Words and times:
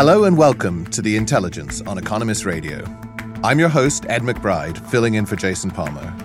Hello 0.00 0.24
and 0.24 0.38
welcome 0.38 0.86
to 0.86 1.02
The 1.02 1.14
Intelligence 1.14 1.82
on 1.82 1.98
Economist 1.98 2.46
Radio. 2.46 2.86
I'm 3.44 3.58
your 3.58 3.68
host, 3.68 4.06
Ed 4.08 4.22
McBride, 4.22 4.78
filling 4.88 5.12
in 5.12 5.26
for 5.26 5.36
Jason 5.36 5.70
Palmer. 5.70 6.16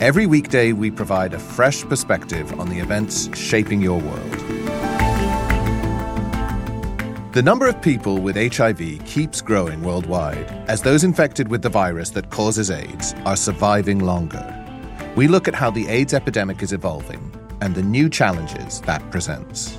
Every 0.00 0.26
weekday, 0.26 0.72
we 0.72 0.90
provide 0.90 1.32
a 1.32 1.38
fresh 1.38 1.84
perspective 1.84 2.58
on 2.58 2.68
the 2.68 2.80
events 2.80 3.28
shaping 3.38 3.80
your 3.80 4.00
world. 4.00 4.32
The 7.32 7.42
number 7.44 7.68
of 7.68 7.80
people 7.80 8.18
with 8.18 8.34
HIV 8.34 9.04
keeps 9.06 9.40
growing 9.40 9.84
worldwide 9.84 10.50
as 10.66 10.82
those 10.82 11.04
infected 11.04 11.46
with 11.46 11.62
the 11.62 11.68
virus 11.68 12.10
that 12.10 12.30
causes 12.30 12.68
AIDS 12.68 13.14
are 13.24 13.36
surviving 13.36 14.00
longer. 14.00 14.44
We 15.14 15.28
look 15.28 15.46
at 15.46 15.54
how 15.54 15.70
the 15.70 15.86
AIDS 15.86 16.14
epidemic 16.14 16.64
is 16.64 16.72
evolving 16.72 17.32
and 17.60 17.76
the 17.76 17.82
new 17.84 18.10
challenges 18.10 18.80
that 18.80 19.08
presents. 19.12 19.78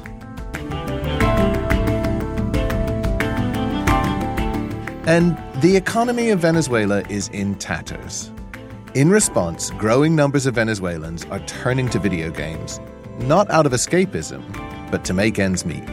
And 5.07 5.37
the 5.61 5.75
economy 5.75 6.31
of 6.31 6.39
Venezuela 6.39 7.03
is 7.09 7.27
in 7.27 7.53
tatters. 7.55 8.31
In 8.95 9.11
response, 9.11 9.69
growing 9.71 10.15
numbers 10.15 10.47
of 10.47 10.55
Venezuelans 10.55 11.25
are 11.25 11.39
turning 11.41 11.87
to 11.89 11.99
video 11.99 12.31
games, 12.31 12.79
not 13.19 13.47
out 13.51 13.67
of 13.67 13.71
escapism, 13.71 14.41
but 14.89 15.05
to 15.05 15.13
make 15.13 15.37
ends 15.37 15.63
meet. 15.63 15.85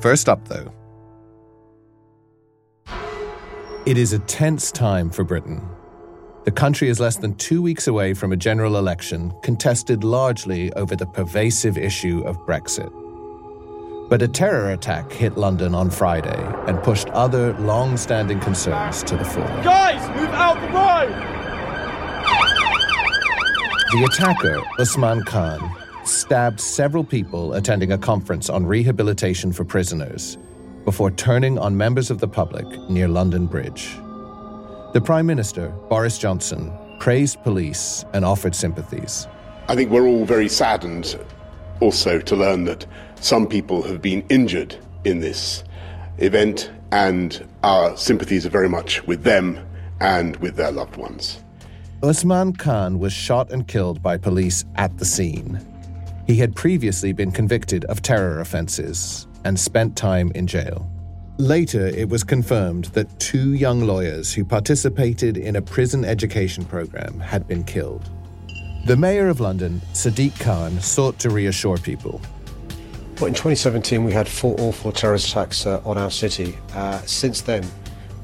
First 0.00 0.30
up, 0.30 0.48
though, 0.48 0.72
it 3.84 3.98
is 3.98 4.14
a 4.14 4.20
tense 4.20 4.72
time 4.72 5.10
for 5.10 5.22
Britain. 5.22 5.60
The 6.48 6.52
country 6.52 6.88
is 6.88 6.98
less 6.98 7.18
than 7.18 7.34
two 7.34 7.60
weeks 7.60 7.88
away 7.88 8.14
from 8.14 8.32
a 8.32 8.36
general 8.36 8.78
election 8.78 9.34
contested 9.42 10.02
largely 10.02 10.72
over 10.72 10.96
the 10.96 11.04
pervasive 11.04 11.76
issue 11.76 12.22
of 12.24 12.38
Brexit. 12.46 12.90
But 14.08 14.22
a 14.22 14.28
terror 14.28 14.70
attack 14.70 15.12
hit 15.12 15.36
London 15.36 15.74
on 15.74 15.90
Friday 15.90 16.42
and 16.66 16.82
pushed 16.82 17.10
other 17.10 17.52
long 17.58 17.98
standing 17.98 18.40
concerns 18.40 19.02
to 19.02 19.16
the 19.18 19.26
fore. 19.26 19.44
Guys, 19.62 20.00
move 20.16 20.30
out 20.30 20.58
the 20.62 20.68
road! 20.68 21.12
The 23.92 24.04
attacker, 24.10 24.62
Usman 24.78 25.24
Khan, 25.24 25.60
stabbed 26.06 26.60
several 26.60 27.04
people 27.04 27.52
attending 27.52 27.92
a 27.92 27.98
conference 27.98 28.48
on 28.48 28.64
rehabilitation 28.64 29.52
for 29.52 29.66
prisoners 29.66 30.38
before 30.86 31.10
turning 31.10 31.58
on 31.58 31.76
members 31.76 32.10
of 32.10 32.20
the 32.20 32.28
public 32.28 32.64
near 32.88 33.06
London 33.06 33.44
Bridge. 33.44 33.98
The 34.94 35.02
Prime 35.02 35.26
Minister, 35.26 35.68
Boris 35.90 36.16
Johnson, 36.16 36.72
praised 36.98 37.42
police 37.42 38.06
and 38.14 38.24
offered 38.24 38.54
sympathies. 38.54 39.28
I 39.68 39.76
think 39.76 39.90
we're 39.90 40.06
all 40.06 40.24
very 40.24 40.48
saddened 40.48 41.18
also 41.80 42.20
to 42.20 42.34
learn 42.34 42.64
that 42.64 42.86
some 43.20 43.46
people 43.46 43.82
have 43.82 44.00
been 44.00 44.24
injured 44.30 44.76
in 45.04 45.20
this 45.20 45.62
event, 46.16 46.70
and 46.90 47.46
our 47.62 47.98
sympathies 47.98 48.46
are 48.46 48.50
very 48.50 48.68
much 48.68 49.06
with 49.06 49.24
them 49.24 49.60
and 50.00 50.36
with 50.36 50.56
their 50.56 50.72
loved 50.72 50.96
ones. 50.96 51.44
Usman 52.02 52.54
Khan 52.54 52.98
was 52.98 53.12
shot 53.12 53.52
and 53.52 53.68
killed 53.68 54.02
by 54.02 54.16
police 54.16 54.64
at 54.76 54.96
the 54.96 55.04
scene. 55.04 55.60
He 56.26 56.36
had 56.36 56.56
previously 56.56 57.12
been 57.12 57.30
convicted 57.30 57.84
of 57.86 58.00
terror 58.00 58.40
offenses 58.40 59.26
and 59.44 59.60
spent 59.60 59.96
time 59.96 60.32
in 60.34 60.46
jail. 60.46 60.90
Later, 61.38 61.86
it 61.86 62.08
was 62.08 62.24
confirmed 62.24 62.86
that 62.86 63.20
two 63.20 63.52
young 63.52 63.86
lawyers 63.86 64.34
who 64.34 64.44
participated 64.44 65.36
in 65.36 65.54
a 65.54 65.62
prison 65.62 66.04
education 66.04 66.64
program 66.64 67.20
had 67.20 67.46
been 67.46 67.62
killed. 67.62 68.10
The 68.86 68.96
Mayor 68.96 69.28
of 69.28 69.38
London, 69.38 69.80
Sadiq 69.92 70.36
Khan, 70.40 70.80
sought 70.80 71.16
to 71.20 71.30
reassure 71.30 71.78
people. 71.78 72.20
Well, 73.20 73.26
in 73.26 73.34
2017, 73.34 74.02
we 74.02 74.12
had 74.12 74.26
four 74.26 74.56
awful 74.58 74.90
terrorist 74.90 75.28
attacks 75.28 75.64
uh, 75.64 75.80
on 75.84 75.96
our 75.96 76.10
city. 76.10 76.58
Uh, 76.74 77.00
since 77.02 77.42
then, 77.42 77.64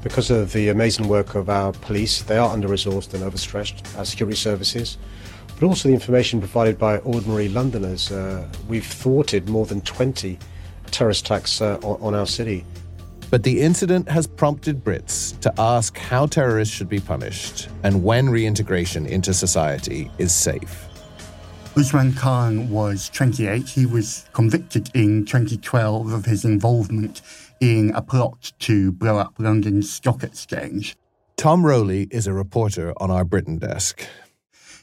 because 0.03 0.29
of 0.29 0.51
the 0.51 0.67
amazing 0.67 1.07
work 1.07 1.35
of 1.35 1.49
our 1.49 1.71
police, 1.71 2.21
they 2.23 2.37
are 2.37 2.51
under 2.51 2.67
resourced 2.67 3.13
and 3.13 3.23
overstretched, 3.23 3.95
our 3.97 4.03
security 4.03 4.35
services, 4.35 4.97
but 5.57 5.65
also 5.65 5.87
the 5.87 5.93
information 5.93 6.39
provided 6.39 6.77
by 6.77 6.97
ordinary 6.97 7.47
Londoners. 7.47 8.11
Uh, 8.11 8.45
we've 8.67 8.85
thwarted 8.85 9.47
more 9.47 9.65
than 9.65 9.79
20 9.79 10.37
terrorist 10.91 11.23
attacks 11.23 11.61
uh, 11.61 11.79
on, 11.81 12.01
on 12.01 12.13
our 12.13 12.27
city. 12.27 12.65
But 13.35 13.43
the 13.43 13.59
incident 13.59 14.07
has 14.07 14.27
prompted 14.27 14.81
Brits 14.81 15.37
to 15.41 15.53
ask 15.59 15.97
how 15.97 16.25
terrorists 16.25 16.73
should 16.73 16.87
be 16.87 17.01
punished 17.01 17.67
and 17.83 18.01
when 18.01 18.29
reintegration 18.29 19.05
into 19.05 19.33
society 19.33 20.09
is 20.17 20.33
safe. 20.33 20.87
Usman 21.75 22.13
Khan 22.13 22.69
was 22.69 23.09
28. 23.09 23.67
He 23.67 23.85
was 23.85 24.25
convicted 24.31 24.89
in 24.93 25.25
2012 25.25 26.13
of 26.13 26.23
his 26.23 26.45
involvement 26.45 27.21
in 27.59 27.91
a 27.93 28.01
plot 28.01 28.53
to 28.59 28.93
blow 28.93 29.17
up 29.17 29.33
London's 29.37 29.91
stock 29.91 30.23
exchange. 30.23 30.95
Tom 31.35 31.65
Rowley 31.65 32.07
is 32.11 32.27
a 32.27 32.33
reporter 32.33 32.93
on 33.01 33.11
our 33.11 33.25
Britain 33.25 33.57
desk. 33.57 34.07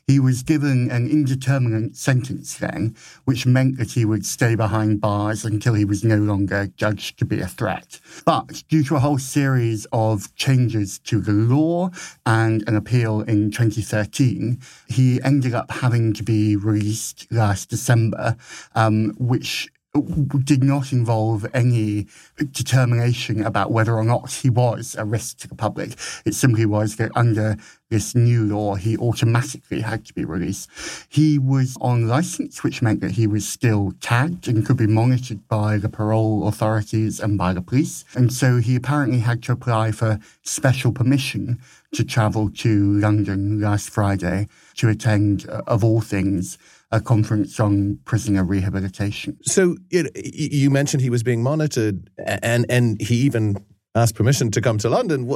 He 0.06 0.18
was 0.18 0.42
given 0.42 0.90
an 0.90 1.08
indeterminate 1.08 1.96
sentence 1.96 2.56
then, 2.56 2.96
which 3.24 3.46
meant 3.46 3.78
that 3.78 3.92
he 3.92 4.04
would 4.04 4.26
stay 4.26 4.54
behind 4.54 5.00
bars 5.00 5.44
until 5.44 5.74
he 5.74 5.84
was 5.84 6.04
no 6.04 6.16
longer 6.16 6.68
judged 6.76 7.18
to 7.18 7.24
be 7.24 7.40
a 7.40 7.46
threat. 7.46 8.00
But 8.24 8.64
due 8.68 8.84
to 8.84 8.96
a 8.96 9.00
whole 9.00 9.18
series 9.18 9.86
of 9.92 10.34
changes 10.34 10.98
to 11.00 11.20
the 11.20 11.32
law 11.32 11.90
and 12.26 12.66
an 12.68 12.76
appeal 12.76 13.20
in 13.22 13.50
2013, 13.50 14.60
he 14.88 15.22
ended 15.22 15.54
up 15.54 15.70
having 15.70 16.12
to 16.14 16.22
be 16.22 16.56
released 16.56 17.26
last 17.30 17.70
December, 17.70 18.36
um, 18.74 19.14
which 19.18 19.68
did 19.92 20.64
not 20.64 20.90
involve 20.90 21.46
any 21.52 22.06
determination 22.50 23.44
about 23.44 23.70
whether 23.70 23.94
or 23.94 24.04
not 24.04 24.32
he 24.32 24.48
was 24.48 24.96
a 24.98 25.04
risk 25.04 25.38
to 25.38 25.48
the 25.48 25.54
public. 25.54 25.94
It 26.24 26.34
simply 26.34 26.64
was 26.64 26.96
that 26.96 27.12
under 27.14 27.56
this 27.90 28.14
new 28.14 28.46
law, 28.46 28.76
he 28.76 28.96
automatically 28.96 29.82
had 29.82 30.06
to 30.06 30.14
be 30.14 30.24
released. 30.24 30.70
He 31.10 31.38
was 31.38 31.76
on 31.82 32.08
license, 32.08 32.64
which 32.64 32.80
meant 32.80 33.02
that 33.02 33.12
he 33.12 33.26
was 33.26 33.46
still 33.46 33.92
tagged 34.00 34.48
and 34.48 34.64
could 34.64 34.78
be 34.78 34.86
monitored 34.86 35.46
by 35.46 35.76
the 35.76 35.90
parole 35.90 36.48
authorities 36.48 37.20
and 37.20 37.36
by 37.36 37.52
the 37.52 37.60
police. 37.60 38.06
And 38.14 38.32
so 38.32 38.56
he 38.56 38.74
apparently 38.74 39.18
had 39.18 39.42
to 39.42 39.52
apply 39.52 39.92
for 39.92 40.18
special 40.42 40.92
permission 40.92 41.60
to 41.92 42.02
travel 42.02 42.48
to 42.48 42.92
London 42.94 43.60
last 43.60 43.90
Friday 43.90 44.48
to 44.76 44.88
attend, 44.88 45.46
uh, 45.50 45.60
of 45.66 45.84
all 45.84 46.00
things, 46.00 46.56
a 46.92 47.00
conference 47.00 47.58
on 47.58 47.98
prisoner 48.04 48.44
rehabilitation. 48.44 49.38
So 49.42 49.76
it, 49.90 50.10
you 50.14 50.70
mentioned 50.70 51.02
he 51.02 51.10
was 51.10 51.22
being 51.22 51.42
monitored, 51.42 52.10
and 52.26 52.66
and 52.68 53.00
he 53.00 53.16
even 53.16 53.56
asked 53.94 54.14
permission 54.14 54.50
to 54.52 54.60
come 54.60 54.78
to 54.78 54.88
London. 54.88 55.30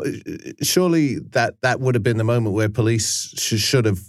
Surely 0.62 1.18
that 1.30 1.60
that 1.62 1.80
would 1.80 1.94
have 1.94 2.02
been 2.02 2.18
the 2.18 2.24
moment 2.24 2.54
where 2.54 2.68
police 2.68 3.34
sh- 3.36 3.60
should 3.60 3.86
have 3.86 4.00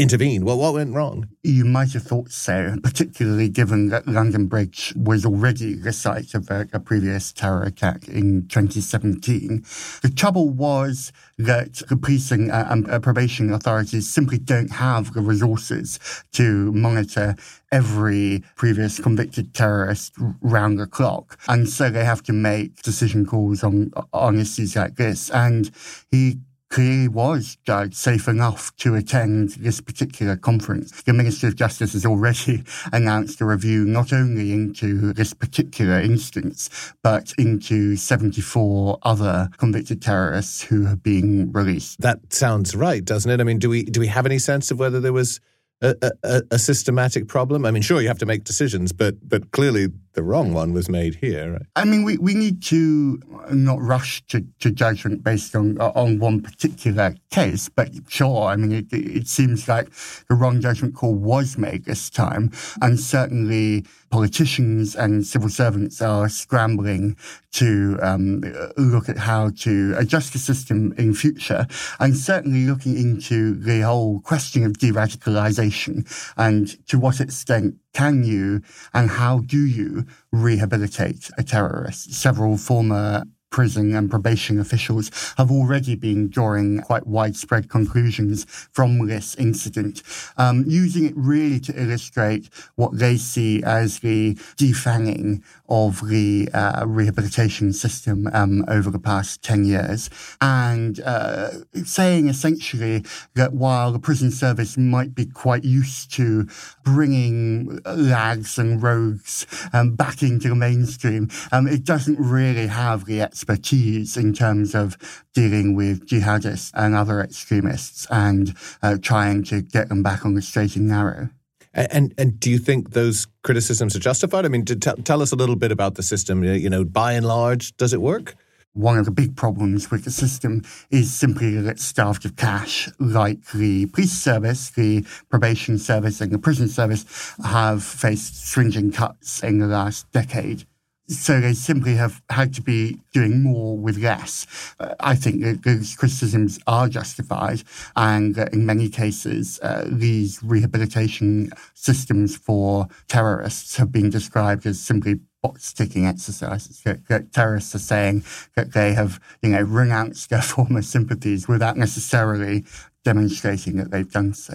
intervened. 0.00 0.44
Well, 0.44 0.56
what 0.56 0.72
went 0.72 0.94
wrong? 0.94 1.28
You 1.42 1.66
might 1.66 1.92
have 1.92 2.04
thought 2.04 2.30
so, 2.30 2.76
particularly 2.82 3.50
given 3.50 3.90
that 3.90 4.08
London 4.08 4.46
Bridge 4.46 4.94
was 4.96 5.26
already 5.26 5.74
the 5.74 5.92
site 5.92 6.34
of 6.34 6.50
a, 6.50 6.66
a, 6.72 6.80
previous 6.80 7.32
terror 7.32 7.62
attack 7.62 8.08
in 8.08 8.48
2017. 8.48 9.62
The 10.02 10.08
trouble 10.08 10.48
was 10.48 11.12
that 11.36 11.82
the 11.88 11.96
policing 11.96 12.50
uh, 12.50 12.66
and 12.70 12.90
uh, 12.90 12.98
probation 12.98 13.52
authorities 13.52 14.08
simply 14.08 14.38
don't 14.38 14.70
have 14.70 15.12
the 15.12 15.20
resources 15.20 15.98
to 16.32 16.72
monitor 16.72 17.36
every 17.70 18.42
previous 18.56 18.98
convicted 18.98 19.54
terrorist 19.54 20.14
round 20.40 20.78
the 20.78 20.86
clock. 20.86 21.38
And 21.46 21.68
so 21.68 21.90
they 21.90 22.04
have 22.04 22.22
to 22.24 22.32
make 22.32 22.82
decision 22.82 23.26
calls 23.26 23.62
on, 23.62 23.92
on 24.12 24.40
issues 24.40 24.76
like 24.76 24.96
this. 24.96 25.30
And 25.30 25.70
he 26.10 26.38
clearly 26.70 27.08
was 27.08 27.58
judged 27.66 27.94
safe 27.94 28.28
enough 28.28 28.74
to 28.76 28.94
attend 28.94 29.50
this 29.50 29.80
particular 29.80 30.36
conference. 30.36 31.02
The 31.02 31.12
Minister 31.12 31.48
of 31.48 31.56
Justice 31.56 31.92
has 31.92 32.06
already 32.06 32.64
announced 32.92 33.40
a 33.40 33.44
review 33.44 33.84
not 33.84 34.12
only 34.12 34.52
into 34.52 35.12
this 35.12 35.34
particular 35.34 36.00
instance, 36.00 36.70
but 37.02 37.32
into 37.36 37.96
74 37.96 38.98
other 39.02 39.50
convicted 39.58 40.00
terrorists 40.00 40.62
who 40.62 40.86
have 40.86 41.02
been 41.02 41.50
released. 41.52 42.00
That 42.00 42.32
sounds 42.32 42.74
right, 42.74 43.04
doesn't 43.04 43.30
it? 43.30 43.40
I 43.40 43.44
mean, 43.44 43.58
do 43.58 43.68
we 43.68 43.82
do 43.82 44.00
we 44.00 44.06
have 44.06 44.26
any 44.26 44.38
sense 44.38 44.70
of 44.70 44.78
whether 44.78 45.00
there 45.00 45.12
was 45.12 45.40
a, 45.82 45.94
a, 46.22 46.42
a 46.52 46.58
systematic 46.58 47.28
problem? 47.28 47.64
I 47.64 47.70
mean, 47.70 47.82
sure, 47.82 48.00
you 48.00 48.08
have 48.08 48.18
to 48.18 48.26
make 48.26 48.44
decisions, 48.44 48.92
but 48.92 49.16
but 49.28 49.50
clearly 49.52 49.88
the 50.14 50.22
wrong 50.22 50.52
one 50.52 50.72
was 50.72 50.88
made 50.88 51.14
here. 51.16 51.60
I 51.76 51.84
mean, 51.84 52.02
we, 52.02 52.18
we 52.18 52.34
need 52.34 52.62
to 52.64 53.20
not 53.52 53.80
rush 53.80 54.22
to, 54.26 54.44
to 54.58 54.70
judgment 54.70 55.22
based 55.22 55.54
on 55.54 55.78
on 55.78 56.18
one 56.18 56.42
particular 56.42 57.14
case, 57.30 57.68
but 57.68 57.90
sure, 58.08 58.48
I 58.48 58.56
mean, 58.56 58.72
it, 58.72 58.86
it 58.92 59.28
seems 59.28 59.68
like 59.68 59.88
the 60.28 60.34
wrong 60.34 60.60
judgment 60.60 60.94
call 60.94 61.14
was 61.14 61.56
made 61.56 61.84
this 61.84 62.10
time, 62.10 62.50
and 62.82 62.98
certainly 62.98 63.84
politicians 64.10 64.96
and 64.96 65.26
civil 65.26 65.48
servants 65.48 66.02
are 66.02 66.28
scrambling 66.28 67.16
to 67.52 67.98
um, 68.02 68.40
look 68.76 69.08
at 69.08 69.16
how 69.16 69.50
to 69.50 69.94
adjust 69.96 70.32
the 70.32 70.38
system 70.38 70.92
in 70.98 71.14
future, 71.14 71.66
and 71.98 72.16
certainly 72.16 72.66
looking 72.66 72.96
into 72.96 73.54
the 73.54 73.80
whole 73.80 74.20
question 74.20 74.64
of 74.64 74.78
de-radicalization 74.78 76.04
and 76.36 76.86
to 76.86 76.98
what 76.98 77.20
extent 77.20 77.76
can 77.92 78.24
you 78.24 78.62
and 78.94 79.10
how 79.10 79.40
do 79.40 79.64
you 79.64 80.04
rehabilitate 80.32 81.30
a 81.38 81.42
terrorist? 81.42 82.12
Several 82.12 82.56
former 82.56 83.24
prison 83.50 83.94
and 83.94 84.10
probation 84.10 84.58
officials 84.58 85.10
have 85.36 85.50
already 85.50 85.94
been 85.94 86.28
drawing 86.28 86.80
quite 86.80 87.06
widespread 87.06 87.68
conclusions 87.68 88.44
from 88.72 89.06
this 89.06 89.34
incident, 89.36 90.02
um, 90.36 90.64
using 90.66 91.04
it 91.04 91.14
really 91.16 91.60
to 91.60 91.80
illustrate 91.80 92.48
what 92.76 92.98
they 92.98 93.16
see 93.16 93.62
as 93.64 94.00
the 94.00 94.34
defanging 94.56 95.42
of 95.68 96.08
the 96.08 96.48
uh, 96.54 96.84
rehabilitation 96.86 97.72
system 97.72 98.28
um, 98.32 98.64
over 98.68 98.90
the 98.90 98.98
past 98.98 99.42
10 99.42 99.64
years, 99.64 100.10
and 100.40 101.00
uh, 101.00 101.50
saying 101.84 102.28
essentially 102.28 103.04
that 103.34 103.52
while 103.52 103.92
the 103.92 103.98
prison 103.98 104.30
service 104.30 104.76
might 104.76 105.14
be 105.14 105.26
quite 105.26 105.64
used 105.64 106.12
to 106.12 106.48
bringing 106.84 107.80
lags 107.84 108.58
and 108.58 108.82
rogues 108.82 109.46
um, 109.72 109.94
back 109.94 110.22
into 110.22 110.48
the 110.48 110.54
mainstream, 110.54 111.28
um, 111.52 111.66
it 111.66 111.84
doesn't 111.84 112.18
really 112.18 112.66
have 112.66 113.04
the 113.04 113.20
expertise 113.40 114.18
in 114.18 114.34
terms 114.34 114.74
of 114.74 114.98
dealing 115.32 115.74
with 115.74 116.06
jihadists 116.06 116.70
and 116.74 116.94
other 116.94 117.20
extremists 117.20 118.06
and 118.10 118.54
uh, 118.82 118.98
trying 119.00 119.42
to 119.42 119.62
get 119.62 119.88
them 119.88 120.02
back 120.02 120.26
on 120.26 120.34
the 120.34 120.42
straight 120.42 120.76
and 120.76 120.88
narrow. 120.88 121.30
And 121.72 122.12
and 122.18 122.38
do 122.38 122.50
you 122.50 122.58
think 122.58 122.90
those 122.90 123.28
criticisms 123.42 123.94
are 123.96 124.00
justified? 124.00 124.44
I 124.44 124.48
mean, 124.48 124.64
t- 124.64 124.76
tell 124.76 125.22
us 125.22 125.32
a 125.32 125.36
little 125.36 125.56
bit 125.56 125.72
about 125.72 125.94
the 125.94 126.02
system. 126.02 126.42
You 126.44 126.68
know, 126.68 126.84
by 126.84 127.12
and 127.12 127.24
large, 127.24 127.76
does 127.76 127.94
it 127.94 128.00
work? 128.02 128.34
One 128.72 128.98
of 128.98 129.04
the 129.04 129.10
big 129.12 129.36
problems 129.36 129.90
with 129.90 130.04
the 130.04 130.10
system 130.10 130.62
is 130.90 131.12
simply 131.12 131.54
that 131.54 131.70
it's 131.70 131.84
starved 131.84 132.24
of 132.24 132.36
cash, 132.36 132.88
like 132.98 133.52
the 133.52 133.86
police 133.86 134.12
service, 134.12 134.70
the 134.70 135.04
probation 135.28 135.78
service, 135.78 136.20
and 136.20 136.32
the 136.32 136.38
prison 136.38 136.68
service 136.68 137.34
have 137.44 137.82
faced 137.82 138.48
stringent 138.48 138.94
cuts 138.94 139.42
in 139.42 139.58
the 139.58 139.66
last 139.66 140.10
decade. 140.12 140.66
So 141.10 141.40
they 141.40 141.54
simply 141.54 141.96
have 141.96 142.22
had 142.30 142.54
to 142.54 142.62
be 142.62 143.00
doing 143.12 143.42
more 143.42 143.76
with 143.76 143.98
less. 143.98 144.46
Uh, 144.78 144.94
I 145.00 145.16
think 145.16 145.42
that 145.42 145.64
those 145.64 145.96
criticisms 145.96 146.60
are 146.68 146.88
justified, 146.88 147.64
and 147.96 148.38
in 148.38 148.64
many 148.64 148.88
cases, 148.88 149.58
uh, 149.60 149.88
these 149.90 150.40
rehabilitation 150.40 151.50
systems 151.74 152.36
for 152.36 152.86
terrorists 153.08 153.76
have 153.76 153.90
been 153.90 154.08
described 154.08 154.64
as 154.66 154.78
simply 154.78 155.18
box 155.42 155.72
ticking 155.72 156.06
exercises. 156.06 156.82
That, 156.82 157.08
that, 157.08 157.32
terrorists 157.32 157.74
are 157.74 157.80
saying 157.80 158.22
that 158.54 158.72
they 158.72 158.92
have, 158.92 159.18
you 159.42 159.50
know, 159.50 159.62
renounced 159.62 160.30
their 160.30 160.42
former 160.54 160.82
sympathies 160.82 161.48
without 161.48 161.76
necessarily 161.76 162.64
demonstrating 163.04 163.76
that 163.78 163.90
they've 163.90 164.10
done 164.10 164.32
so. 164.32 164.54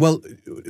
Well, 0.00 0.22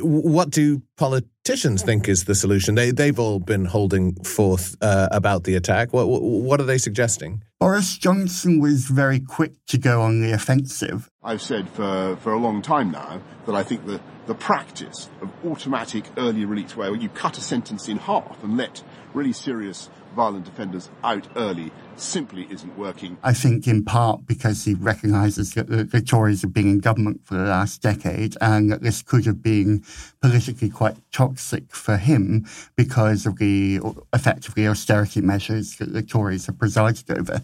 what 0.03 0.51
do 0.51 0.83
politicians 0.97 1.85
think 1.85 2.09
is 2.09 2.25
the 2.25 2.35
solution? 2.35 2.75
They 2.75 2.91
they've 2.91 3.17
all 3.17 3.39
been 3.39 3.65
holding 3.65 4.17
forth 4.25 4.77
uh, 4.81 5.09
about 5.13 5.45
the 5.45 5.55
attack. 5.55 5.93
What 5.93 6.09
what 6.09 6.61
are 6.61 6.65
they 6.65 6.79
suggesting? 6.79 7.45
Boris 7.61 7.97
Johnson 7.97 8.59
was 8.59 8.87
very 8.87 9.21
quick 9.21 9.53
to 9.69 9.79
go 9.79 10.03
on 10.03 10.21
the 10.21 10.33
offensive. 10.33 11.09
I've 11.23 11.43
said 11.43 11.69
for, 11.69 12.17
for 12.17 12.33
a 12.33 12.39
long 12.39 12.61
time 12.61 12.91
now 12.91 13.23
that 13.47 13.55
I 13.55 13.63
think 13.63 13.87
the, 13.87 14.01
the 14.27 14.35
practice 14.35 15.09
of 15.23 15.31
automatic 15.45 16.07
early 16.17 16.45
release, 16.45 16.75
where 16.75 16.93
you 16.97 17.09
cut 17.09 17.39
a 17.39 17.41
sentence 17.41 17.87
in 17.87 17.99
half 17.99 18.43
and 18.43 18.57
let 18.57 18.83
really 19.15 19.33
serious 19.33 19.91
violent 20.15 20.49
offenders 20.49 20.91
out 21.05 21.27
early 21.37 21.71
simply 21.97 22.47
isn't 22.51 22.77
working. 22.79 23.19
I 23.23 23.33
think 23.33 23.67
in 23.67 23.85
part 23.85 24.27
because 24.27 24.65
he 24.65 24.75
recognises 24.75 25.53
that 25.55 25.69
the, 25.69 26.01
Tories 26.01 26.43
have 26.43 26.53
been 26.53 26.69
in 26.69 26.79
government 26.79 27.21
for 27.25 27.35
the 27.35 27.45
last 27.45 27.83
decade 27.83 28.37
and 28.41 28.73
that 28.73 28.83
this 28.83 29.03
could 29.03 29.27
have 29.27 29.43
been 29.43 29.85
politically 30.21 30.71
quite 30.71 30.97
toxic 31.13 31.71
for 31.75 31.97
him 31.99 32.47
because 32.75 33.27
of 33.27 33.39
the 33.39 33.81
effectively 34.15 34.67
austerity 34.67 35.21
measures 35.21 35.77
that 35.77 35.93
the 35.93 36.03
Tories 36.03 36.47
have 36.47 36.59
presided 36.59 37.11
over. 37.11 37.43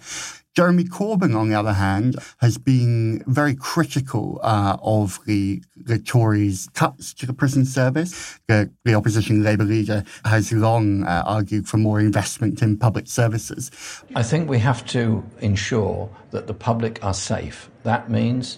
Jeremy 0.56 0.84
Corbyn, 0.84 1.36
on 1.36 1.50
the 1.50 1.54
other 1.54 1.74
hand, 1.74 2.16
has 2.38 2.56
been 2.56 3.22
very 3.26 3.54
critical 3.54 4.40
uh, 4.42 4.78
of 4.82 5.20
the, 5.26 5.62
the 5.76 5.98
Tories' 5.98 6.70
cuts 6.72 7.12
to 7.12 7.26
the 7.26 7.34
prison 7.34 7.66
service. 7.66 8.38
The, 8.48 8.70
the 8.86 8.94
opposition 8.94 9.42
Labour 9.42 9.64
leader 9.64 10.02
has 10.24 10.52
long 10.52 11.04
uh, 11.04 11.22
argued 11.26 11.68
for 11.68 11.76
more 11.76 12.00
investment 12.00 12.62
in 12.62 12.78
public 12.78 13.06
services. 13.06 13.70
I 14.14 14.22
think 14.22 14.48
we 14.48 14.58
have 14.60 14.86
to 14.86 15.22
ensure 15.40 16.08
that 16.30 16.46
the 16.46 16.54
public 16.54 17.04
are 17.04 17.12
safe. 17.12 17.70
That 17.82 18.10
means 18.10 18.56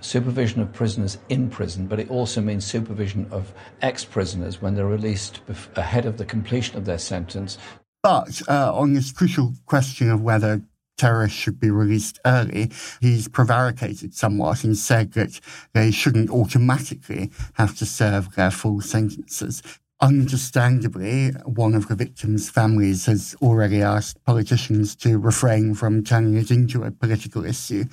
supervision 0.00 0.62
of 0.62 0.72
prisoners 0.72 1.18
in 1.28 1.50
prison, 1.50 1.88
but 1.88 1.98
it 1.98 2.08
also 2.08 2.40
means 2.40 2.64
supervision 2.64 3.26
of 3.32 3.52
ex 3.80 4.04
prisoners 4.04 4.62
when 4.62 4.76
they're 4.76 4.86
released 4.86 5.40
ahead 5.74 6.06
of 6.06 6.18
the 6.18 6.24
completion 6.24 6.76
of 6.76 6.84
their 6.84 6.98
sentence. 6.98 7.58
But 8.02 8.42
uh, 8.48 8.72
on 8.74 8.94
this 8.94 9.10
crucial 9.12 9.54
question 9.66 10.10
of 10.10 10.22
whether 10.22 10.60
terrorists 10.96 11.38
should 11.38 11.58
be 11.58 11.70
released 11.70 12.18
early, 12.24 12.70
he's 13.00 13.28
prevaricated 13.28 14.14
somewhat 14.14 14.64
and 14.64 14.76
said 14.76 15.12
that 15.12 15.40
they 15.72 15.90
shouldn't 15.90 16.30
automatically 16.30 17.30
have 17.54 17.76
to 17.78 17.86
serve 17.86 18.34
their 18.34 18.50
full 18.50 18.80
sentences. 18.80 19.62
Understandably, 20.00 21.30
one 21.44 21.76
of 21.76 21.86
the 21.86 21.94
victims' 21.94 22.50
families 22.50 23.06
has 23.06 23.36
already 23.40 23.82
asked 23.82 24.22
politicians 24.24 24.96
to 24.96 25.16
refrain 25.16 25.74
from 25.74 26.02
turning 26.02 26.36
it 26.36 26.50
into 26.50 26.82
a 26.82 26.90
political 26.90 27.44
issue. 27.44 27.84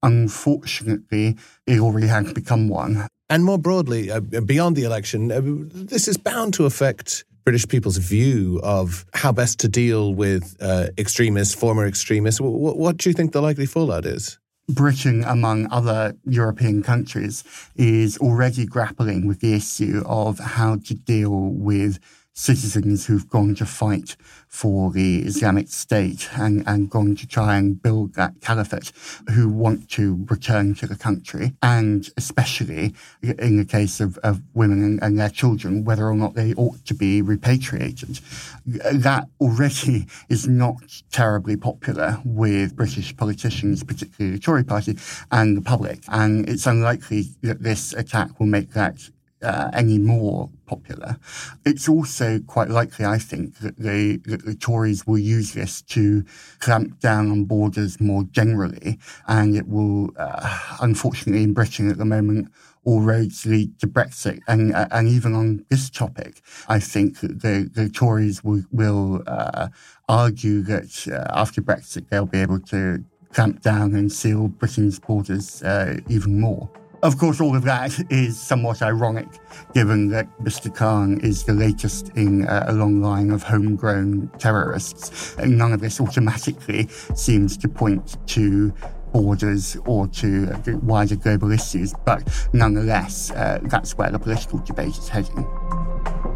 Unfortunately, 0.00 1.36
it 1.66 1.80
already 1.80 2.06
has 2.06 2.32
become 2.32 2.68
one. 2.68 3.08
And 3.28 3.44
more 3.44 3.58
broadly, 3.58 4.10
uh, 4.10 4.20
beyond 4.20 4.76
the 4.76 4.84
election, 4.84 5.32
uh, 5.32 5.40
this 5.42 6.06
is 6.06 6.16
bound 6.16 6.54
to 6.54 6.64
affect 6.64 7.24
British 7.48 7.66
people's 7.66 7.96
view 7.96 8.60
of 8.62 9.06
how 9.14 9.32
best 9.32 9.58
to 9.58 9.68
deal 9.68 10.12
with 10.12 10.54
uh, 10.60 10.88
extremists, 10.98 11.54
former 11.54 11.86
extremists. 11.86 12.40
W- 12.40 12.76
what 12.76 12.98
do 12.98 13.08
you 13.08 13.14
think 13.14 13.32
the 13.32 13.40
likely 13.40 13.64
fallout 13.64 14.04
is? 14.04 14.38
Britain, 14.68 15.24
among 15.24 15.66
other 15.72 16.14
European 16.26 16.82
countries, 16.82 17.42
is 17.74 18.18
already 18.18 18.66
grappling 18.66 19.26
with 19.26 19.40
the 19.40 19.54
issue 19.54 20.02
of 20.04 20.38
how 20.38 20.76
to 20.76 20.92
deal 20.92 21.30
with 21.70 21.98
citizens 22.38 23.06
who've 23.06 23.28
gone 23.28 23.52
to 23.56 23.66
fight 23.66 24.16
for 24.46 24.92
the 24.92 25.18
Islamic 25.22 25.68
State 25.68 26.28
and, 26.36 26.62
and 26.68 26.88
gone 26.88 27.16
to 27.16 27.26
try 27.26 27.56
and 27.56 27.82
build 27.82 28.14
that 28.14 28.40
caliphate 28.40 28.92
who 29.32 29.48
want 29.48 29.90
to 29.90 30.24
return 30.30 30.74
to 30.76 30.86
the 30.86 30.96
country. 30.96 31.52
And 31.62 32.08
especially 32.16 32.94
in 33.22 33.56
the 33.56 33.64
case 33.64 34.00
of, 34.00 34.18
of 34.18 34.40
women 34.54 34.84
and, 34.84 35.02
and 35.02 35.18
their 35.18 35.28
children, 35.28 35.84
whether 35.84 36.06
or 36.06 36.14
not 36.14 36.34
they 36.34 36.54
ought 36.54 36.84
to 36.86 36.94
be 36.94 37.20
repatriated. 37.20 38.20
That 38.64 39.28
already 39.40 40.06
is 40.28 40.46
not 40.46 41.02
terribly 41.10 41.56
popular 41.56 42.20
with 42.24 42.76
British 42.76 43.16
politicians, 43.16 43.82
particularly 43.82 44.36
the 44.36 44.40
Tory 44.40 44.64
party 44.64 44.96
and 45.32 45.56
the 45.56 45.62
public. 45.62 46.04
And 46.08 46.48
it's 46.48 46.66
unlikely 46.66 47.24
that 47.42 47.64
this 47.64 47.92
attack 47.94 48.38
will 48.38 48.46
make 48.46 48.72
that 48.74 49.10
uh, 49.42 49.70
any 49.72 49.98
more 49.98 50.50
popular. 50.66 51.16
It's 51.64 51.88
also 51.88 52.40
quite 52.40 52.68
likely, 52.68 53.04
I 53.04 53.18
think, 53.18 53.58
that 53.58 53.76
the, 53.78 54.20
that 54.26 54.44
the 54.44 54.54
Tories 54.54 55.06
will 55.06 55.18
use 55.18 55.52
this 55.52 55.82
to 55.82 56.24
clamp 56.58 57.00
down 57.00 57.30
on 57.30 57.44
borders 57.44 58.00
more 58.00 58.24
generally, 58.24 58.98
and 59.26 59.56
it 59.56 59.68
will, 59.68 60.10
uh, 60.16 60.76
unfortunately, 60.80 61.42
in 61.42 61.52
Britain 61.52 61.90
at 61.90 61.98
the 61.98 62.04
moment, 62.04 62.50
all 62.84 63.02
roads 63.02 63.44
lead 63.44 63.78
to 63.80 63.86
Brexit. 63.86 64.40
And 64.48 64.74
uh, 64.74 64.88
and 64.90 65.08
even 65.08 65.34
on 65.34 65.64
this 65.68 65.90
topic, 65.90 66.40
I 66.68 66.80
think 66.80 67.20
the, 67.20 67.70
the 67.72 67.88
Tories 67.88 68.42
will, 68.42 68.62
will 68.72 69.22
uh, 69.26 69.68
argue 70.08 70.62
that 70.62 71.06
uh, 71.08 71.26
after 71.38 71.60
Brexit 71.60 72.08
they'll 72.08 72.26
be 72.26 72.40
able 72.40 72.60
to 72.60 73.04
clamp 73.32 73.60
down 73.60 73.94
and 73.94 74.10
seal 74.10 74.48
Britain's 74.48 74.98
borders 74.98 75.62
uh, 75.62 76.00
even 76.08 76.40
more. 76.40 76.70
Of 77.02 77.16
course, 77.16 77.40
all 77.40 77.54
of 77.54 77.62
that 77.62 77.96
is 78.10 78.38
somewhat 78.38 78.82
ironic, 78.82 79.28
given 79.72 80.08
that 80.08 80.26
Mr. 80.40 80.74
Khan 80.74 81.20
is 81.20 81.44
the 81.44 81.52
latest 81.52 82.10
in 82.16 82.46
uh, 82.48 82.64
a 82.66 82.72
long 82.72 83.00
line 83.00 83.30
of 83.30 83.44
homegrown 83.44 84.30
terrorists. 84.38 85.36
And 85.36 85.56
none 85.56 85.72
of 85.72 85.80
this 85.80 86.00
automatically 86.00 86.88
seems 87.14 87.56
to 87.58 87.68
point 87.68 88.16
to 88.28 88.72
borders 89.12 89.76
or 89.86 90.08
to 90.08 90.52
wider 90.82 91.16
global 91.16 91.52
issues, 91.52 91.94
but 92.04 92.28
nonetheless, 92.52 93.30
uh, 93.30 93.60
that's 93.62 93.96
where 93.96 94.10
the 94.10 94.18
political 94.18 94.58
debate 94.58 94.98
is 94.98 95.08
heading. 95.08 95.46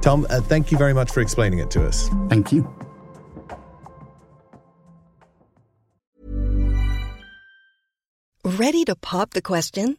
Tom, 0.01 0.27
uh, 0.31 0.41
thank 0.41 0.71
you 0.71 0.79
very 0.79 0.95
much 0.95 1.11
for 1.11 1.21
explaining 1.21 1.59
it 1.59 1.71
to 1.73 1.87
us. 1.87 2.09
Thank 2.29 2.53
you. 2.53 2.73
Ready 8.45 8.85
to 8.85 8.95
pop 8.97 9.31
the 9.31 9.43
question? 9.43 9.99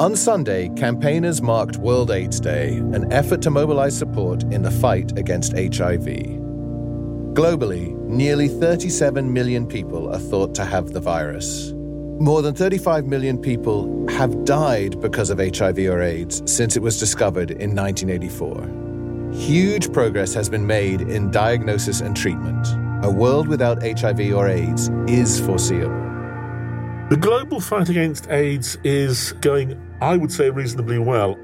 On 0.00 0.16
Sunday, 0.16 0.70
campaigners 0.76 1.42
marked 1.42 1.76
World 1.76 2.10
AIDS 2.10 2.40
Day, 2.40 2.78
an 2.78 3.12
effort 3.12 3.42
to 3.42 3.50
mobilize 3.50 3.94
support 3.94 4.44
in 4.44 4.62
the 4.62 4.70
fight 4.70 5.18
against 5.18 5.52
HIV. 5.52 6.06
Globally, 7.36 7.94
nearly 8.06 8.48
37 8.48 9.30
million 9.30 9.66
people 9.66 10.08
are 10.10 10.18
thought 10.18 10.54
to 10.54 10.64
have 10.64 10.94
the 10.94 11.00
virus. 11.00 11.74
More 12.18 12.40
than 12.40 12.54
35 12.54 13.04
million 13.04 13.36
people 13.36 14.08
have 14.08 14.46
died 14.46 14.98
because 15.02 15.28
of 15.28 15.38
HIV 15.38 15.78
or 15.80 16.00
AIDS 16.00 16.50
since 16.50 16.78
it 16.78 16.82
was 16.82 16.98
discovered 16.98 17.50
in 17.50 17.76
1984. 17.76 19.34
Huge 19.34 19.92
progress 19.92 20.32
has 20.32 20.48
been 20.48 20.66
made 20.66 21.02
in 21.02 21.30
diagnosis 21.30 22.00
and 22.00 22.16
treatment. 22.16 22.66
A 23.04 23.10
world 23.10 23.48
without 23.48 23.82
HIV 23.82 24.32
or 24.32 24.48
AIDS 24.48 24.88
is 25.06 25.38
foreseeable. 25.40 26.00
The 27.10 27.18
global 27.18 27.60
fight 27.60 27.88
against 27.88 28.30
AIDS 28.30 28.78
is 28.84 29.32
going, 29.40 29.89
I 30.02 30.16
would 30.16 30.32
say, 30.32 30.48
reasonably 30.48 30.98
well. 30.98 31.36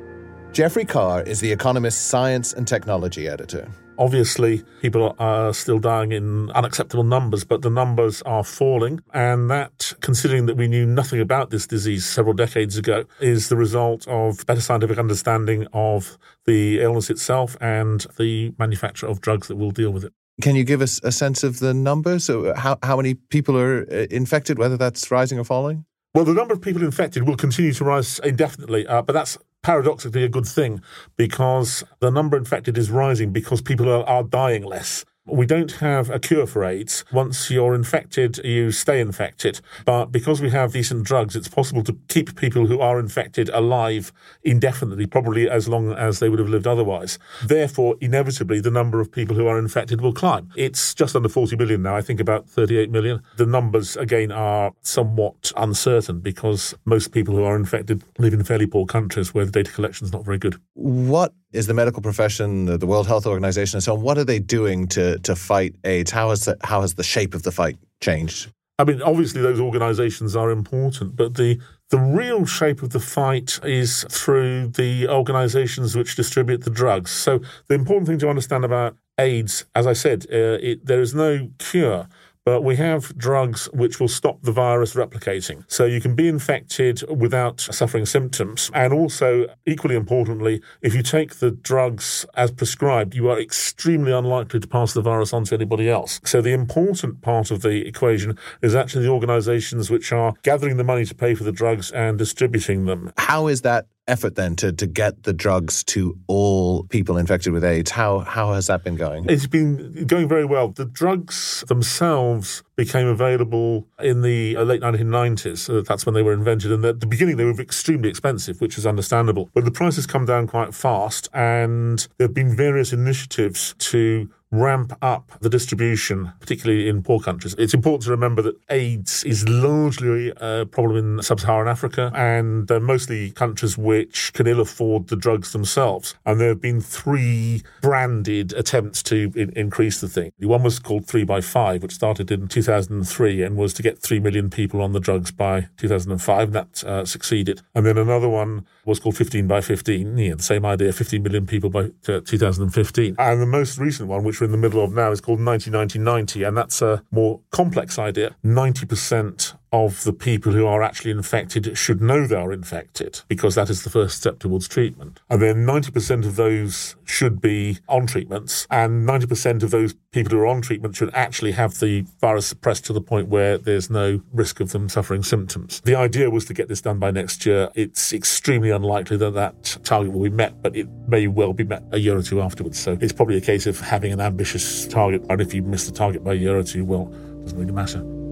Geoffrey 0.52 0.86
Carr 0.86 1.22
is 1.22 1.40
The 1.40 1.52
Economist's 1.52 2.00
science 2.00 2.54
and 2.54 2.66
technology 2.66 3.28
editor. 3.28 3.70
Obviously, 3.98 4.62
people 4.80 5.14
are 5.18 5.52
still 5.52 5.78
dying 5.78 6.12
in 6.12 6.50
unacceptable 6.52 7.04
numbers, 7.04 7.44
but 7.44 7.60
the 7.60 7.68
numbers 7.68 8.22
are 8.22 8.42
falling. 8.42 9.00
And 9.12 9.50
that, 9.50 9.92
considering 10.00 10.46
that 10.46 10.56
we 10.56 10.68
knew 10.68 10.86
nothing 10.86 11.20
about 11.20 11.50
this 11.50 11.66
disease 11.66 12.06
several 12.06 12.32
decades 12.32 12.78
ago, 12.78 13.04
is 13.20 13.50
the 13.50 13.56
result 13.56 14.08
of 14.08 14.46
better 14.46 14.62
scientific 14.62 14.96
understanding 14.96 15.66
of 15.74 16.16
the 16.46 16.80
illness 16.80 17.10
itself 17.10 17.58
and 17.60 18.06
the 18.16 18.54
manufacture 18.58 19.06
of 19.06 19.20
drugs 19.20 19.48
that 19.48 19.56
will 19.56 19.70
deal 19.70 19.90
with 19.90 20.04
it. 20.04 20.14
Can 20.40 20.56
you 20.56 20.64
give 20.64 20.80
us 20.80 20.98
a 21.02 21.12
sense 21.12 21.44
of 21.44 21.58
the 21.58 21.74
numbers? 21.74 22.24
So 22.24 22.54
how, 22.54 22.78
how 22.82 22.96
many 22.96 23.14
people 23.14 23.58
are 23.58 23.82
uh, 23.90 24.06
infected, 24.10 24.58
whether 24.58 24.78
that's 24.78 25.10
rising 25.10 25.38
or 25.38 25.44
falling? 25.44 25.84
Well, 26.16 26.24
the 26.24 26.32
number 26.32 26.54
of 26.54 26.62
people 26.62 26.82
infected 26.82 27.24
will 27.24 27.36
continue 27.36 27.74
to 27.74 27.84
rise 27.84 28.20
indefinitely, 28.20 28.86
uh, 28.86 29.02
but 29.02 29.12
that's 29.12 29.36
paradoxically 29.62 30.24
a 30.24 30.30
good 30.30 30.46
thing 30.46 30.80
because 31.18 31.84
the 32.00 32.10
number 32.10 32.38
infected 32.38 32.78
is 32.78 32.90
rising 32.90 33.34
because 33.34 33.60
people 33.60 33.86
are, 33.90 34.02
are 34.04 34.22
dying 34.22 34.64
less. 34.64 35.04
We 35.26 35.44
don't 35.44 35.72
have 35.72 36.08
a 36.08 36.20
cure 36.20 36.46
for 36.46 36.64
AIDS. 36.64 37.04
Once 37.12 37.50
you're 37.50 37.74
infected, 37.74 38.38
you 38.44 38.70
stay 38.70 39.00
infected. 39.00 39.60
But 39.84 40.06
because 40.06 40.40
we 40.40 40.50
have 40.50 40.72
decent 40.72 41.04
drugs, 41.04 41.34
it's 41.34 41.48
possible 41.48 41.82
to 41.82 41.98
keep 42.08 42.36
people 42.36 42.66
who 42.66 42.80
are 42.80 43.00
infected 43.00 43.48
alive 43.48 44.12
indefinitely, 44.44 45.06
probably 45.06 45.50
as 45.50 45.68
long 45.68 45.92
as 45.92 46.20
they 46.20 46.28
would 46.28 46.38
have 46.38 46.48
lived 46.48 46.66
otherwise. 46.66 47.18
Therefore, 47.44 47.96
inevitably, 48.00 48.60
the 48.60 48.70
number 48.70 49.00
of 49.00 49.10
people 49.10 49.34
who 49.34 49.48
are 49.48 49.58
infected 49.58 50.00
will 50.00 50.12
climb. 50.12 50.50
It's 50.56 50.94
just 50.94 51.16
under 51.16 51.28
40 51.28 51.56
million 51.56 51.82
now, 51.82 51.96
I 51.96 52.02
think 52.02 52.20
about 52.20 52.48
38 52.48 52.90
million. 52.90 53.22
The 53.36 53.46
numbers, 53.46 53.96
again, 53.96 54.30
are 54.30 54.72
somewhat 54.82 55.50
uncertain 55.56 56.20
because 56.20 56.74
most 56.84 57.12
people 57.12 57.34
who 57.34 57.42
are 57.42 57.56
infected 57.56 58.04
live 58.18 58.32
in 58.32 58.44
fairly 58.44 58.66
poor 58.66 58.86
countries 58.86 59.34
where 59.34 59.44
the 59.44 59.50
data 59.50 59.72
collection 59.72 60.04
is 60.04 60.12
not 60.12 60.24
very 60.24 60.38
good. 60.38 60.56
What 60.74 61.34
is 61.52 61.66
the 61.66 61.74
medical 61.74 62.02
profession, 62.02 62.66
the 62.66 62.86
World 62.86 63.06
Health 63.06 63.26
Organization, 63.26 63.78
and 63.78 63.82
so 63.82 63.94
on? 63.94 64.02
What 64.02 64.18
are 64.18 64.24
they 64.24 64.38
doing 64.38 64.86
to 64.88 65.15
to 65.24 65.36
fight 65.36 65.74
AIDS? 65.84 66.10
How 66.10 66.30
has 66.30 66.44
the, 66.44 66.56
how 66.62 66.80
has 66.82 66.94
the 66.94 67.02
shape 67.02 67.34
of 67.34 67.42
the 67.42 67.52
fight 67.52 67.76
changed? 68.00 68.50
I 68.78 68.84
mean, 68.84 69.00
obviously 69.00 69.40
those 69.40 69.60
organisations 69.60 70.36
are 70.36 70.50
important, 70.50 71.16
but 71.16 71.34
the 71.34 71.58
the 71.88 71.98
real 71.98 72.44
shape 72.44 72.82
of 72.82 72.90
the 72.90 73.00
fight 73.00 73.60
is 73.62 74.04
through 74.10 74.68
the 74.68 75.08
organisations 75.08 75.94
which 75.94 76.16
distribute 76.16 76.64
the 76.64 76.70
drugs. 76.70 77.12
So 77.12 77.40
the 77.68 77.76
important 77.76 78.08
thing 78.08 78.18
to 78.18 78.28
understand 78.28 78.64
about 78.64 78.96
AIDS, 79.18 79.66
as 79.74 79.86
I 79.86 79.92
said, 79.92 80.26
uh, 80.32 80.58
it, 80.60 80.84
there 80.84 81.00
is 81.00 81.14
no 81.14 81.48
cure 81.58 82.08
but 82.46 82.62
we 82.62 82.76
have 82.76 83.14
drugs 83.18 83.66
which 83.72 83.98
will 83.98 84.08
stop 84.08 84.40
the 84.42 84.52
virus 84.52 84.94
replicating. 84.94 85.64
So 85.66 85.84
you 85.84 86.00
can 86.00 86.14
be 86.14 86.28
infected 86.28 87.02
without 87.10 87.60
suffering 87.60 88.06
symptoms. 88.06 88.70
And 88.72 88.92
also, 88.92 89.46
equally 89.66 89.96
importantly, 89.96 90.62
if 90.80 90.94
you 90.94 91.02
take 91.02 91.40
the 91.40 91.50
drugs 91.50 92.24
as 92.34 92.52
prescribed, 92.52 93.16
you 93.16 93.28
are 93.28 93.40
extremely 93.40 94.12
unlikely 94.12 94.60
to 94.60 94.68
pass 94.68 94.92
the 94.92 95.02
virus 95.02 95.32
on 95.32 95.42
to 95.46 95.56
anybody 95.56 95.90
else. 95.90 96.20
So 96.24 96.40
the 96.40 96.52
important 96.52 97.20
part 97.20 97.50
of 97.50 97.62
the 97.62 97.84
equation 97.84 98.38
is 98.62 98.76
actually 98.76 99.04
the 99.06 99.10
organizations 99.10 99.90
which 99.90 100.12
are 100.12 100.34
gathering 100.44 100.76
the 100.76 100.84
money 100.84 101.04
to 101.04 101.14
pay 101.16 101.34
for 101.34 101.42
the 101.42 101.52
drugs 101.52 101.90
and 101.90 102.16
distributing 102.16 102.84
them. 102.84 103.12
How 103.18 103.48
is 103.48 103.62
that 103.62 103.86
effort 104.08 104.36
then 104.36 104.56
to, 104.56 104.72
to 104.72 104.86
get 104.86 105.24
the 105.24 105.32
drugs 105.32 105.82
to 105.84 106.18
all 106.26 106.84
people 106.84 107.16
infected 107.16 107.52
with 107.52 107.64
AIDS. 107.64 107.90
How 107.90 108.20
how 108.20 108.52
has 108.52 108.66
that 108.68 108.84
been 108.84 108.96
going? 108.96 109.26
It's 109.28 109.46
been 109.46 110.06
going 110.06 110.28
very 110.28 110.44
well. 110.44 110.68
The 110.68 110.84
drugs 110.84 111.64
themselves 111.68 112.62
became 112.76 113.06
available 113.06 113.86
in 114.00 114.22
the 114.22 114.56
uh, 114.56 114.62
late 114.62 114.82
1990s. 114.82 115.86
that's 115.86 116.04
when 116.04 116.14
they 116.14 116.22
were 116.22 116.32
invented. 116.32 116.70
And 116.70 116.84
at 116.84 117.00
the 117.00 117.06
beginning, 117.06 117.36
they 117.36 117.44
were 117.44 117.58
extremely 117.60 118.08
expensive, 118.08 118.60
which 118.60 118.76
is 118.76 118.86
understandable. 118.86 119.50
But 119.54 119.64
the 119.64 119.70
prices 119.70 120.06
come 120.06 120.26
down 120.26 120.46
quite 120.46 120.74
fast, 120.74 121.28
and 121.32 122.06
there 122.18 122.26
have 122.26 122.34
been 122.34 122.54
various 122.54 122.92
initiatives 122.92 123.74
to 123.78 124.30
ramp 124.50 124.96
up 125.02 125.32
the 125.40 125.48
distribution, 125.48 126.32
particularly 126.40 126.88
in 126.88 127.02
poor 127.02 127.20
countries. 127.20 127.54
It's 127.58 127.74
important 127.74 128.04
to 128.04 128.10
remember 128.10 128.42
that 128.42 128.56
AIDS 128.70 129.24
is 129.24 129.48
largely 129.48 130.32
a 130.36 130.66
problem 130.66 130.96
in 131.18 131.22
sub-Saharan 131.22 131.68
Africa 131.68 132.12
and 132.14 132.70
uh, 132.70 132.80
mostly 132.80 133.30
countries 133.30 133.76
which 133.76 134.32
can 134.32 134.46
ill 134.46 134.60
afford 134.60 135.08
the 135.08 135.16
drugs 135.16 135.52
themselves. 135.52 136.14
And 136.24 136.40
there 136.40 136.48
have 136.48 136.60
been 136.60 136.80
three 136.80 137.62
branded 137.82 138.52
attempts 138.52 139.02
to 139.04 139.32
in- 139.34 139.52
increase 139.56 140.00
the 140.00 140.08
thing. 140.08 140.30
One 140.38 140.62
was 140.62 140.78
called 140.78 141.06
3 141.06 141.24
by 141.24 141.40
5 141.40 141.82
which 141.82 141.92
started 141.92 142.30
in 142.30 142.48
2003 142.48 143.42
and 143.42 143.56
was 143.56 143.74
to 143.74 143.82
get 143.82 143.98
3 143.98 144.20
million 144.20 144.50
people 144.50 144.80
on 144.80 144.92
the 144.92 145.00
drugs 145.00 145.30
by 145.30 145.68
2005. 145.76 146.36
And 146.46 146.52
that 146.54 146.84
uh, 146.84 147.04
succeeded. 147.04 147.62
And 147.74 147.84
then 147.84 147.98
another 147.98 148.28
one 148.28 148.66
was 148.84 149.00
called 149.00 149.16
15 149.16 149.46
by 149.46 149.60
15. 149.60 150.16
Yeah, 150.16 150.34
the 150.34 150.42
same 150.42 150.64
idea, 150.64 150.92
15 150.92 151.22
million 151.22 151.46
people 151.46 151.70
by 151.70 151.90
uh, 152.08 152.20
2015. 152.24 153.16
And 153.18 153.42
the 153.42 153.46
most 153.46 153.78
recent 153.78 154.08
one, 154.08 154.22
which 154.24 154.35
we're 154.40 154.46
in 154.46 154.52
the 154.52 154.58
middle 154.58 154.82
of 154.82 154.92
now, 154.92 155.10
is 155.10 155.20
called 155.20 155.40
90 155.40 155.70
90 155.70 155.98
90. 155.98 156.42
And 156.42 156.56
that's 156.56 156.82
a 156.82 157.02
more 157.10 157.40
complex 157.50 157.98
idea. 157.98 158.36
90% 158.44 159.54
of 159.72 160.04
the 160.04 160.12
people 160.12 160.52
who 160.52 160.66
are 160.66 160.82
actually 160.82 161.10
infected 161.10 161.76
should 161.76 162.00
know 162.00 162.26
they 162.26 162.36
are 162.36 162.52
infected 162.52 163.20
because 163.28 163.54
that 163.54 163.68
is 163.68 163.82
the 163.82 163.90
first 163.90 164.16
step 164.16 164.38
towards 164.38 164.68
treatment. 164.68 165.20
And 165.28 165.42
then 165.42 165.66
90% 165.66 166.24
of 166.24 166.36
those 166.36 166.96
should 167.04 167.40
be 167.40 167.78
on 167.88 168.06
treatments, 168.06 168.66
and 168.70 169.06
90% 169.08 169.62
of 169.62 169.70
those 169.70 169.94
people 170.12 170.30
who 170.30 170.42
are 170.42 170.46
on 170.46 170.62
treatment 170.62 170.96
should 170.96 171.12
actually 171.14 171.52
have 171.52 171.78
the 171.80 172.06
virus 172.20 172.46
suppressed 172.46 172.84
to 172.86 172.92
the 172.92 173.00
point 173.00 173.28
where 173.28 173.58
there's 173.58 173.90
no 173.90 174.20
risk 174.32 174.60
of 174.60 174.70
them 174.70 174.88
suffering 174.88 175.22
symptoms. 175.22 175.80
The 175.82 175.94
idea 175.94 176.30
was 176.30 176.44
to 176.46 176.54
get 176.54 176.68
this 176.68 176.80
done 176.80 176.98
by 176.98 177.10
next 177.10 177.44
year. 177.44 177.70
It's 177.74 178.12
extremely 178.12 178.70
unlikely 178.70 179.16
that 179.18 179.34
that 179.34 179.78
target 179.84 180.12
will 180.12 180.22
be 180.22 180.30
met, 180.30 180.62
but 180.62 180.76
it 180.76 180.88
may 181.08 181.26
well 181.26 181.52
be 181.52 181.64
met 181.64 181.82
a 181.92 181.98
year 181.98 182.16
or 182.16 182.22
two 182.22 182.40
afterwards. 182.40 182.78
So 182.78 182.96
it's 183.00 183.12
probably 183.12 183.36
a 183.36 183.40
case 183.40 183.66
of 183.66 183.80
having 183.80 184.12
an 184.12 184.20
ambitious 184.20 184.86
target, 184.86 185.24
and 185.28 185.40
if 185.40 185.52
you 185.52 185.62
miss 185.62 185.86
the 185.86 185.92
target 185.92 186.24
by 186.24 186.32
a 186.32 186.36
year 186.36 186.56
or 186.56 186.62
two, 186.62 186.84
well, 186.84 187.12
it 187.12 187.42
doesn't 187.44 187.58
really 187.58 187.72
matter. 187.72 188.25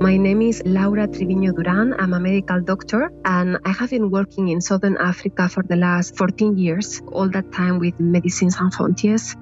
My 0.00 0.16
name 0.16 0.42
is 0.42 0.62
Laura 0.64 1.08
Triviño 1.08 1.52
Duran. 1.52 1.92
I'm 1.98 2.14
a 2.14 2.20
medical 2.20 2.60
doctor 2.60 3.10
and 3.24 3.58
I 3.64 3.72
have 3.72 3.90
been 3.90 4.10
working 4.10 4.46
in 4.46 4.60
Southern 4.60 4.96
Africa 4.96 5.48
for 5.48 5.64
the 5.64 5.74
last 5.74 6.16
14 6.16 6.56
years, 6.56 7.02
all 7.10 7.28
that 7.30 7.50
time 7.50 7.80
with 7.80 7.98
Médecins 7.98 8.52
Sans 8.52 8.72
Frontières. 8.72 9.34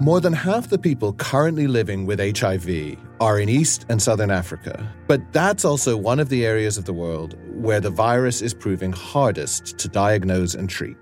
More 0.00 0.20
than 0.20 0.32
half 0.32 0.68
the 0.68 0.78
people 0.78 1.14
currently 1.14 1.66
living 1.66 2.06
with 2.06 2.20
HIV 2.20 2.96
are 3.20 3.40
in 3.40 3.48
East 3.48 3.86
and 3.88 4.00
Southern 4.00 4.30
Africa. 4.30 4.88
But 5.08 5.20
that's 5.32 5.64
also 5.64 5.96
one 5.96 6.20
of 6.20 6.28
the 6.28 6.46
areas 6.46 6.78
of 6.78 6.84
the 6.84 6.92
world 6.92 7.34
where 7.60 7.80
the 7.80 7.90
virus 7.90 8.42
is 8.42 8.54
proving 8.54 8.92
hardest 8.92 9.78
to 9.78 9.88
diagnose 9.88 10.54
and 10.54 10.70
treat. 10.70 10.96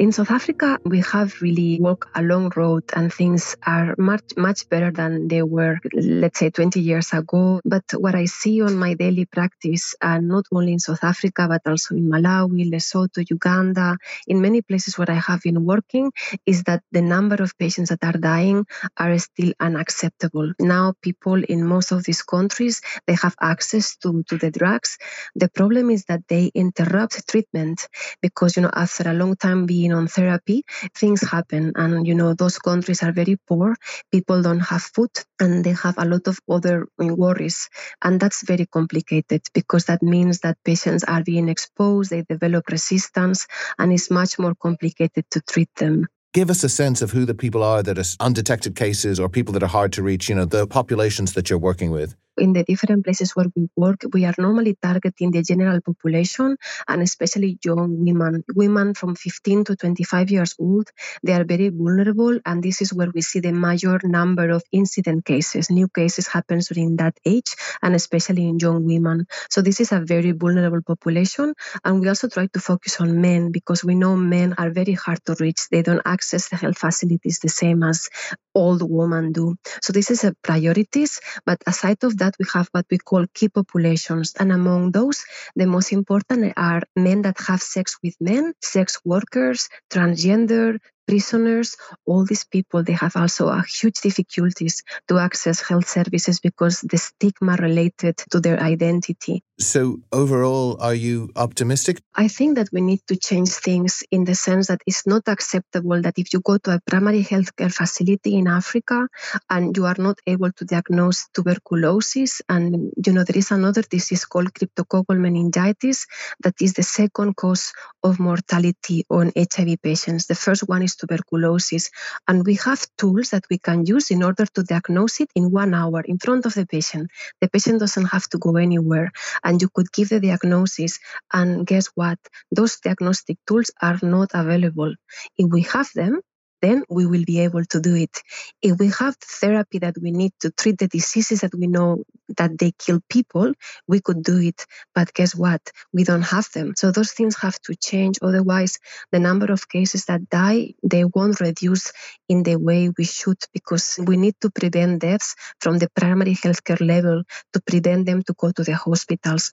In 0.00 0.12
South 0.12 0.30
Africa, 0.30 0.78
we 0.86 1.00
have 1.00 1.42
really 1.42 1.78
walked 1.78 2.08
a 2.14 2.22
long 2.22 2.50
road 2.56 2.84
and 2.96 3.12
things 3.12 3.54
are 3.66 3.94
much, 3.98 4.22
much 4.34 4.66
better 4.70 4.90
than 4.90 5.28
they 5.28 5.42
were, 5.42 5.78
let's 5.92 6.38
say, 6.38 6.48
20 6.48 6.80
years 6.80 7.12
ago. 7.12 7.60
But 7.66 7.84
what 7.92 8.14
I 8.14 8.24
see 8.24 8.62
on 8.62 8.78
my 8.78 8.94
daily 8.94 9.26
practice, 9.26 9.94
and 10.00 10.26
not 10.26 10.46
only 10.52 10.72
in 10.72 10.78
South 10.78 11.04
Africa, 11.04 11.48
but 11.50 11.70
also 11.70 11.96
in 11.96 12.08
Malawi, 12.08 12.70
Lesotho, 12.72 13.28
Uganda, 13.28 13.98
in 14.26 14.40
many 14.40 14.62
places 14.62 14.96
where 14.96 15.10
I 15.10 15.20
have 15.20 15.42
been 15.42 15.66
working, 15.66 16.12
is 16.46 16.62
that 16.62 16.82
the 16.90 17.02
number 17.02 17.34
of 17.42 17.58
patients 17.58 17.90
that 17.90 18.02
are 18.02 18.18
dying 18.18 18.64
are 18.96 19.18
still 19.18 19.52
unacceptable. 19.60 20.54
Now, 20.58 20.94
people 21.02 21.44
in 21.44 21.66
most 21.66 21.92
of 21.92 22.04
these 22.04 22.22
countries, 22.22 22.80
they 23.06 23.16
have 23.16 23.36
access 23.38 23.96
to, 23.96 24.22
to 24.30 24.38
the 24.38 24.50
drugs. 24.50 24.96
The 25.34 25.50
problem 25.50 25.90
is 25.90 26.06
that 26.06 26.26
they 26.26 26.50
interrupt 26.54 27.28
treatment 27.28 27.86
because, 28.22 28.56
you 28.56 28.62
know, 28.62 28.70
after 28.72 29.06
a 29.06 29.12
long 29.12 29.36
time 29.36 29.66
being 29.66 29.89
on 29.92 30.08
therapy, 30.08 30.64
things 30.94 31.28
happen. 31.28 31.72
And, 31.76 32.06
you 32.06 32.14
know, 32.14 32.34
those 32.34 32.58
countries 32.58 33.02
are 33.02 33.12
very 33.12 33.36
poor. 33.48 33.76
People 34.10 34.42
don't 34.42 34.60
have 34.60 34.82
food 34.82 35.10
and 35.38 35.64
they 35.64 35.72
have 35.72 35.94
a 35.98 36.04
lot 36.04 36.26
of 36.26 36.38
other 36.48 36.86
eh, 37.00 37.10
worries. 37.10 37.68
And 38.02 38.20
that's 38.20 38.46
very 38.46 38.66
complicated 38.66 39.42
because 39.54 39.84
that 39.86 40.02
means 40.02 40.40
that 40.40 40.58
patients 40.64 41.04
are 41.04 41.22
being 41.22 41.48
exposed, 41.48 42.10
they 42.10 42.22
develop 42.22 42.68
resistance, 42.68 43.46
and 43.78 43.92
it's 43.92 44.10
much 44.10 44.38
more 44.38 44.54
complicated 44.54 45.24
to 45.30 45.40
treat 45.42 45.74
them 45.76 46.06
give 46.32 46.50
us 46.50 46.62
a 46.62 46.68
sense 46.68 47.02
of 47.02 47.10
who 47.10 47.24
the 47.24 47.34
people 47.34 47.62
are 47.62 47.82
that 47.82 47.98
are 47.98 48.04
undetected 48.20 48.76
cases 48.76 49.18
or 49.18 49.28
people 49.28 49.52
that 49.52 49.62
are 49.62 49.68
hard 49.68 49.92
to 49.92 50.02
reach, 50.02 50.28
you 50.28 50.34
know, 50.34 50.44
the 50.44 50.66
populations 50.66 51.32
that 51.32 51.50
you're 51.50 51.58
working 51.58 51.90
with? 51.90 52.14
In 52.40 52.52
the 52.52 52.64
different 52.64 53.04
places 53.04 53.32
where 53.36 53.46
we 53.54 53.68
work, 53.76 54.02
we 54.12 54.24
are 54.24 54.34
normally 54.38 54.76
targeting 54.80 55.30
the 55.30 55.42
general 55.42 55.80
population 55.80 56.56
and 56.88 57.02
especially 57.02 57.58
young 57.64 58.04
women. 58.04 58.44
Women 58.54 58.94
from 58.94 59.14
15 59.14 59.64
to 59.64 59.76
25 59.76 60.30
years 60.30 60.54
old, 60.58 60.88
they 61.22 61.32
are 61.32 61.44
very 61.44 61.68
vulnerable, 61.68 62.38
and 62.44 62.62
this 62.62 62.80
is 62.80 62.92
where 62.92 63.10
we 63.14 63.20
see 63.20 63.40
the 63.40 63.52
major 63.52 64.00
number 64.04 64.50
of 64.50 64.62
incident 64.72 65.24
cases. 65.24 65.70
New 65.70 65.88
cases 65.88 66.26
happen 66.26 66.60
during 66.60 66.96
that 66.96 67.18
age, 67.24 67.54
and 67.82 67.94
especially 67.94 68.48
in 68.48 68.58
young 68.58 68.84
women. 68.84 69.26
So 69.50 69.62
this 69.62 69.80
is 69.80 69.92
a 69.92 70.00
very 70.00 70.32
vulnerable 70.32 70.82
population, 70.82 71.54
and 71.84 72.00
we 72.00 72.08
also 72.08 72.28
try 72.28 72.46
to 72.46 72.60
focus 72.60 73.00
on 73.00 73.20
men 73.20 73.52
because 73.52 73.84
we 73.84 73.94
know 73.94 74.16
men 74.16 74.54
are 74.58 74.70
very 74.70 74.94
hard 74.94 75.24
to 75.26 75.36
reach. 75.38 75.68
They 75.70 75.82
don't 75.82 76.02
access 76.04 76.48
the 76.48 76.56
health 76.56 76.78
facilities 76.78 77.40
the 77.40 77.48
same 77.48 77.82
as 77.82 78.08
old 78.54 78.82
women 78.82 79.32
do. 79.32 79.56
So 79.82 79.92
this 79.92 80.10
is 80.10 80.24
a 80.24 80.34
priorities, 80.42 81.20
but 81.46 81.58
aside 81.66 82.02
of 82.04 82.18
that, 82.18 82.34
we 82.38 82.46
have 82.54 82.68
what 82.72 82.86
we 82.90 82.98
call 82.98 83.26
key 83.34 83.48
populations. 83.48 84.34
And 84.38 84.52
among 84.52 84.92
those, 84.92 85.24
the 85.56 85.66
most 85.66 85.92
important 85.92 86.52
are 86.56 86.82
men 86.96 87.22
that 87.22 87.38
have 87.46 87.62
sex 87.62 87.98
with 88.02 88.14
men, 88.20 88.52
sex 88.62 88.98
workers, 89.04 89.68
transgender, 89.90 90.78
prisoners, 91.10 91.76
all 92.06 92.24
these 92.24 92.44
people, 92.44 92.84
they 92.84 92.92
have 92.92 93.16
also 93.16 93.48
a 93.48 93.62
huge 93.62 94.00
difficulties 94.00 94.84
to 95.08 95.18
access 95.18 95.60
health 95.60 95.88
services 95.88 96.38
because 96.38 96.80
the 96.82 96.98
stigma 96.98 97.56
related 97.56 98.16
to 98.30 98.38
their 98.38 98.60
identity. 98.60 99.42
So 99.58 100.00
overall, 100.12 100.80
are 100.80 100.94
you 100.94 101.30
optimistic? 101.36 102.00
I 102.14 102.28
think 102.28 102.56
that 102.56 102.68
we 102.72 102.80
need 102.80 103.00
to 103.08 103.16
change 103.16 103.50
things 103.50 104.02
in 104.10 104.24
the 104.24 104.34
sense 104.34 104.68
that 104.68 104.80
it's 104.86 105.06
not 105.06 105.24
acceptable 105.26 106.00
that 106.00 106.16
if 106.16 106.32
you 106.32 106.40
go 106.40 106.56
to 106.58 106.74
a 106.76 106.80
primary 106.86 107.22
healthcare 107.24 107.72
facility 107.72 108.36
in 108.36 108.46
Africa 108.46 109.08
and 109.50 109.76
you 109.76 109.84
are 109.84 109.98
not 109.98 110.18
able 110.26 110.52
to 110.52 110.64
diagnose 110.64 111.28
tuberculosis, 111.34 112.40
and 112.48 112.92
you 113.04 113.12
know 113.12 113.24
there 113.24 113.36
is 113.36 113.50
another 113.50 113.82
disease 113.82 114.24
called 114.24 114.54
cryptococcal 114.54 115.18
meningitis 115.18 116.06
that 116.42 116.54
is 116.60 116.72
the 116.74 116.82
second 116.82 117.36
cause 117.36 117.72
of 118.02 118.18
mortality 118.18 119.04
on 119.10 119.32
HIV 119.36 119.82
patients. 119.82 120.26
The 120.26 120.34
first 120.34 120.68
one 120.68 120.82
is 120.82 120.96
tuberculosis. 121.00 121.90
And 122.28 122.44
we 122.46 122.54
have 122.66 122.86
tools 122.98 123.30
that 123.30 123.44
we 123.50 123.58
can 123.58 123.86
use 123.86 124.10
in 124.10 124.22
order 124.22 124.46
to 124.54 124.62
diagnose 124.62 125.20
it 125.20 125.30
in 125.34 125.50
one 125.50 125.74
hour 125.74 126.00
in 126.02 126.18
front 126.18 126.46
of 126.46 126.54
the 126.54 126.66
patient. 126.66 127.10
The 127.40 127.48
patient 127.48 127.80
doesn't 127.80 128.06
have 128.06 128.28
to 128.30 128.38
go 128.38 128.56
anywhere. 128.56 129.10
And 129.42 129.60
you 129.60 129.68
could 129.74 129.90
give 129.92 130.10
the 130.10 130.20
diagnosis. 130.20 130.98
And 131.32 131.66
guess 131.66 131.86
what? 131.94 132.18
Those 132.52 132.78
diagnostic 132.80 133.38
tools 133.46 133.70
are 133.80 133.98
not 134.02 134.30
available. 134.34 134.94
If 135.38 135.50
we 135.50 135.62
have 135.62 135.90
them, 135.94 136.20
then 136.62 136.84
we 136.88 137.06
will 137.06 137.24
be 137.24 137.40
able 137.40 137.64
to 137.64 137.80
do 137.80 137.94
it. 137.94 138.22
If 138.62 138.78
we 138.78 138.88
have 138.88 139.16
the 139.18 139.26
therapy 139.40 139.78
that 139.78 139.96
we 140.00 140.10
need 140.10 140.32
to 140.40 140.50
treat 140.50 140.78
the 140.78 140.88
diseases 140.88 141.40
that 141.40 141.54
we 141.54 141.66
know 141.66 142.04
that 142.36 142.58
they 142.58 142.72
kill 142.72 143.00
people, 143.08 143.52
we 143.88 144.00
could 144.00 144.22
do 144.22 144.38
it. 144.38 144.66
But 144.94 145.14
guess 145.14 145.34
what? 145.34 145.62
We 145.92 146.04
don't 146.04 146.22
have 146.22 146.50
them. 146.52 146.74
So 146.76 146.90
those 146.90 147.12
things 147.12 147.36
have 147.38 147.60
to 147.62 147.74
change. 147.74 148.18
Otherwise, 148.22 148.78
the 149.12 149.18
number 149.18 149.52
of 149.52 149.68
cases 149.68 150.04
that 150.06 150.28
die, 150.28 150.74
they 150.82 151.04
won't 151.04 151.40
reduce 151.40 151.92
in 152.28 152.42
the 152.42 152.56
way 152.56 152.90
we 152.96 153.04
should 153.04 153.38
because 153.52 153.98
we 154.02 154.16
need 154.16 154.34
to 154.40 154.50
prevent 154.50 155.00
deaths 155.00 155.34
from 155.60 155.78
the 155.78 155.88
primary 155.94 156.34
healthcare 156.34 156.80
level 156.86 157.22
to 157.52 157.60
prevent 157.60 158.06
them 158.06 158.22
to 158.22 158.34
go 158.34 158.50
to 158.52 158.62
the 158.62 158.74
hospitals. 158.74 159.52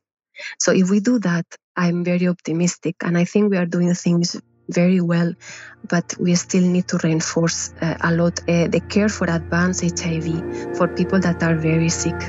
So 0.59 0.71
if 0.71 0.89
we 0.89 0.99
do 0.99 1.19
that, 1.19 1.45
I'm 1.75 2.03
very 2.03 2.27
optimistic 2.27 2.95
and 3.01 3.17
I 3.17 3.25
think 3.25 3.51
we 3.51 3.57
are 3.57 3.65
doing 3.65 3.93
things 3.93 4.39
very 4.69 5.01
well, 5.01 5.33
but 5.87 6.13
we 6.19 6.35
still 6.35 6.63
need 6.63 6.87
to 6.89 6.99
reinforce 7.03 7.73
uh, 7.81 7.97
a 8.01 8.11
lot 8.13 8.39
uh, 8.41 8.67
the 8.67 8.81
care 8.89 9.09
for 9.09 9.29
advanced 9.29 9.81
HIV 9.99 10.77
for 10.77 10.87
people 10.87 11.19
that 11.19 11.41
are 11.43 11.55
very 11.55 11.89
sick. 11.89 12.19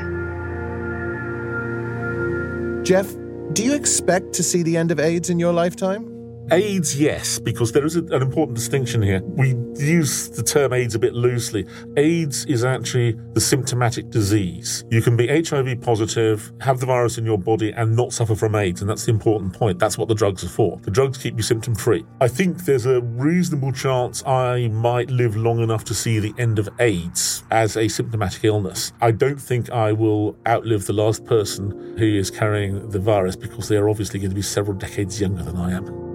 Jeff, 2.85 3.07
do 3.53 3.65
you 3.65 3.75
expect 3.75 4.33
to 4.35 4.43
see 4.43 4.63
the 4.63 4.77
end 4.77 4.91
of 4.91 5.01
AIDS 5.01 5.31
in 5.31 5.39
your 5.39 5.53
lifetime? 5.53 6.18
AIDS, 6.51 6.99
yes, 6.99 7.39
because 7.39 7.73
there 7.73 7.85
is 7.85 7.97
an 7.97 8.23
important 8.23 8.57
distinction 8.57 9.03
here. 9.03 9.21
We 9.23 9.51
use 9.77 10.31
the 10.31 10.43
term 10.43 10.73
AIDS 10.73 10.95
a 10.95 10.99
bit 10.99 11.13
loosely. 11.13 11.67
AIDS 11.97 12.47
is 12.47 12.65
actually 12.65 13.19
the 13.35 13.41
symptomatic 13.41 14.09
disease. 14.11 14.85
You 14.91 15.03
can 15.03 15.17
be 15.17 15.27
HIV 15.27 15.83
positive, 15.83 16.51
have 16.61 16.81
the 16.81 16.87
virus 16.87 17.19
in 17.19 17.27
your 17.27 17.39
body, 17.39 17.73
and 17.73 17.95
not 17.95 18.13
suffer 18.13 18.35
from 18.35 18.55
AIDS, 18.55 18.81
and 18.81 18.89
that's 18.89 19.05
the 19.05 19.11
important 19.11 19.53
point. 19.53 19.79
That's 19.79 19.99
what 19.99 20.09
the 20.09 20.15
drugs 20.15 20.43
are 20.43 20.49
for. 20.49 20.79
The 20.83 20.91
drugs 20.91 21.19
keep 21.19 21.37
you 21.37 21.43
symptom 21.43 21.75
free. 21.75 22.07
I 22.21 22.29
think 22.29 22.65
there's 22.65 22.87
a 22.87 23.03
reasonable 23.03 23.73
chance 23.73 24.27
I 24.27 24.69
might 24.69 25.11
live 25.11 25.37
long 25.37 25.61
enough 25.61 25.85
to 25.85 25.95
see 25.95 26.19
the 26.19 26.33
end 26.39 26.59
of 26.59 26.69
AIDS 26.79 27.45
as 27.51 27.77
a 27.77 27.89
symptomatic 27.89 28.45
illness. 28.45 28.93
I 29.03 29.11
don't 29.11 29.41
think 29.41 29.71
I 29.71 29.93
will 29.93 30.37
outlive 30.47 30.87
the 30.87 30.95
last 30.95 31.27
person 31.27 31.97
who 31.99 32.07
is 32.07 32.31
carrying 32.31 32.89
the 32.89 32.99
virus 32.99 33.37
because 33.37 33.69
they 33.69 33.77
are 33.77 33.89
obviously 33.89 34.19
going 34.19 34.31
to 34.31 34.37
be 34.37 34.43
several 34.43 34.77
decades 34.77 35.21
younger 35.21 35.43
than 35.43 35.57
I 35.57 35.73
am. 35.73 36.08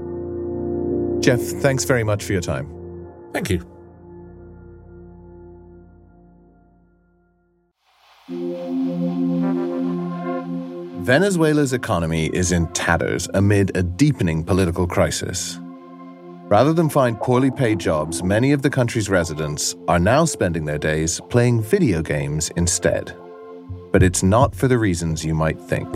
Jeff, 1.23 1.39
thanks 1.39 1.85
very 1.85 2.03
much 2.03 2.25
for 2.25 2.33
your 2.33 2.41
time. 2.41 2.67
Thank 3.31 3.49
you. 3.49 3.65
Venezuela's 11.03 11.71
economy 11.71 12.25
is 12.33 12.51
in 12.51 12.67
tatters 12.73 13.29
amid 13.33 13.75
a 13.77 13.83
deepening 13.83 14.43
political 14.43 14.85
crisis. 14.85 15.59
Rather 16.49 16.73
than 16.73 16.89
find 16.89 17.17
poorly 17.21 17.51
paid 17.51 17.79
jobs, 17.79 18.21
many 18.21 18.51
of 18.51 18.61
the 18.61 18.69
country's 18.69 19.09
residents 19.09 19.75
are 19.87 19.99
now 19.99 20.25
spending 20.25 20.65
their 20.65 20.77
days 20.77 21.21
playing 21.29 21.61
video 21.61 22.01
games 22.01 22.49
instead. 22.57 23.15
But 23.93 24.03
it's 24.03 24.23
not 24.23 24.53
for 24.53 24.67
the 24.67 24.77
reasons 24.77 25.23
you 25.23 25.35
might 25.35 25.59
think. 25.59 25.87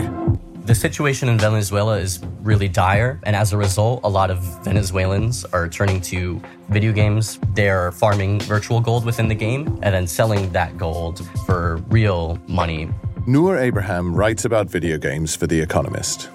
The 0.68 0.74
situation 0.74 1.30
in 1.30 1.38
Venezuela 1.38 1.96
is 1.96 2.20
really 2.42 2.68
dire, 2.68 3.18
and 3.22 3.34
as 3.34 3.54
a 3.54 3.56
result, 3.56 4.02
a 4.04 4.08
lot 4.10 4.30
of 4.30 4.38
Venezuelans 4.62 5.46
are 5.46 5.66
turning 5.66 5.98
to 6.02 6.42
video 6.68 6.92
games. 6.92 7.38
They're 7.54 7.90
farming 7.90 8.40
virtual 8.40 8.78
gold 8.78 9.06
within 9.06 9.28
the 9.28 9.34
game 9.34 9.66
and 9.82 9.94
then 9.94 10.06
selling 10.06 10.52
that 10.52 10.76
gold 10.76 11.26
for 11.46 11.78
real 11.88 12.38
money. 12.46 12.90
Noor 13.26 13.56
Abraham 13.56 14.14
writes 14.14 14.44
about 14.44 14.68
video 14.68 14.98
games 14.98 15.34
for 15.34 15.46
The 15.46 15.58
Economist. 15.58 16.28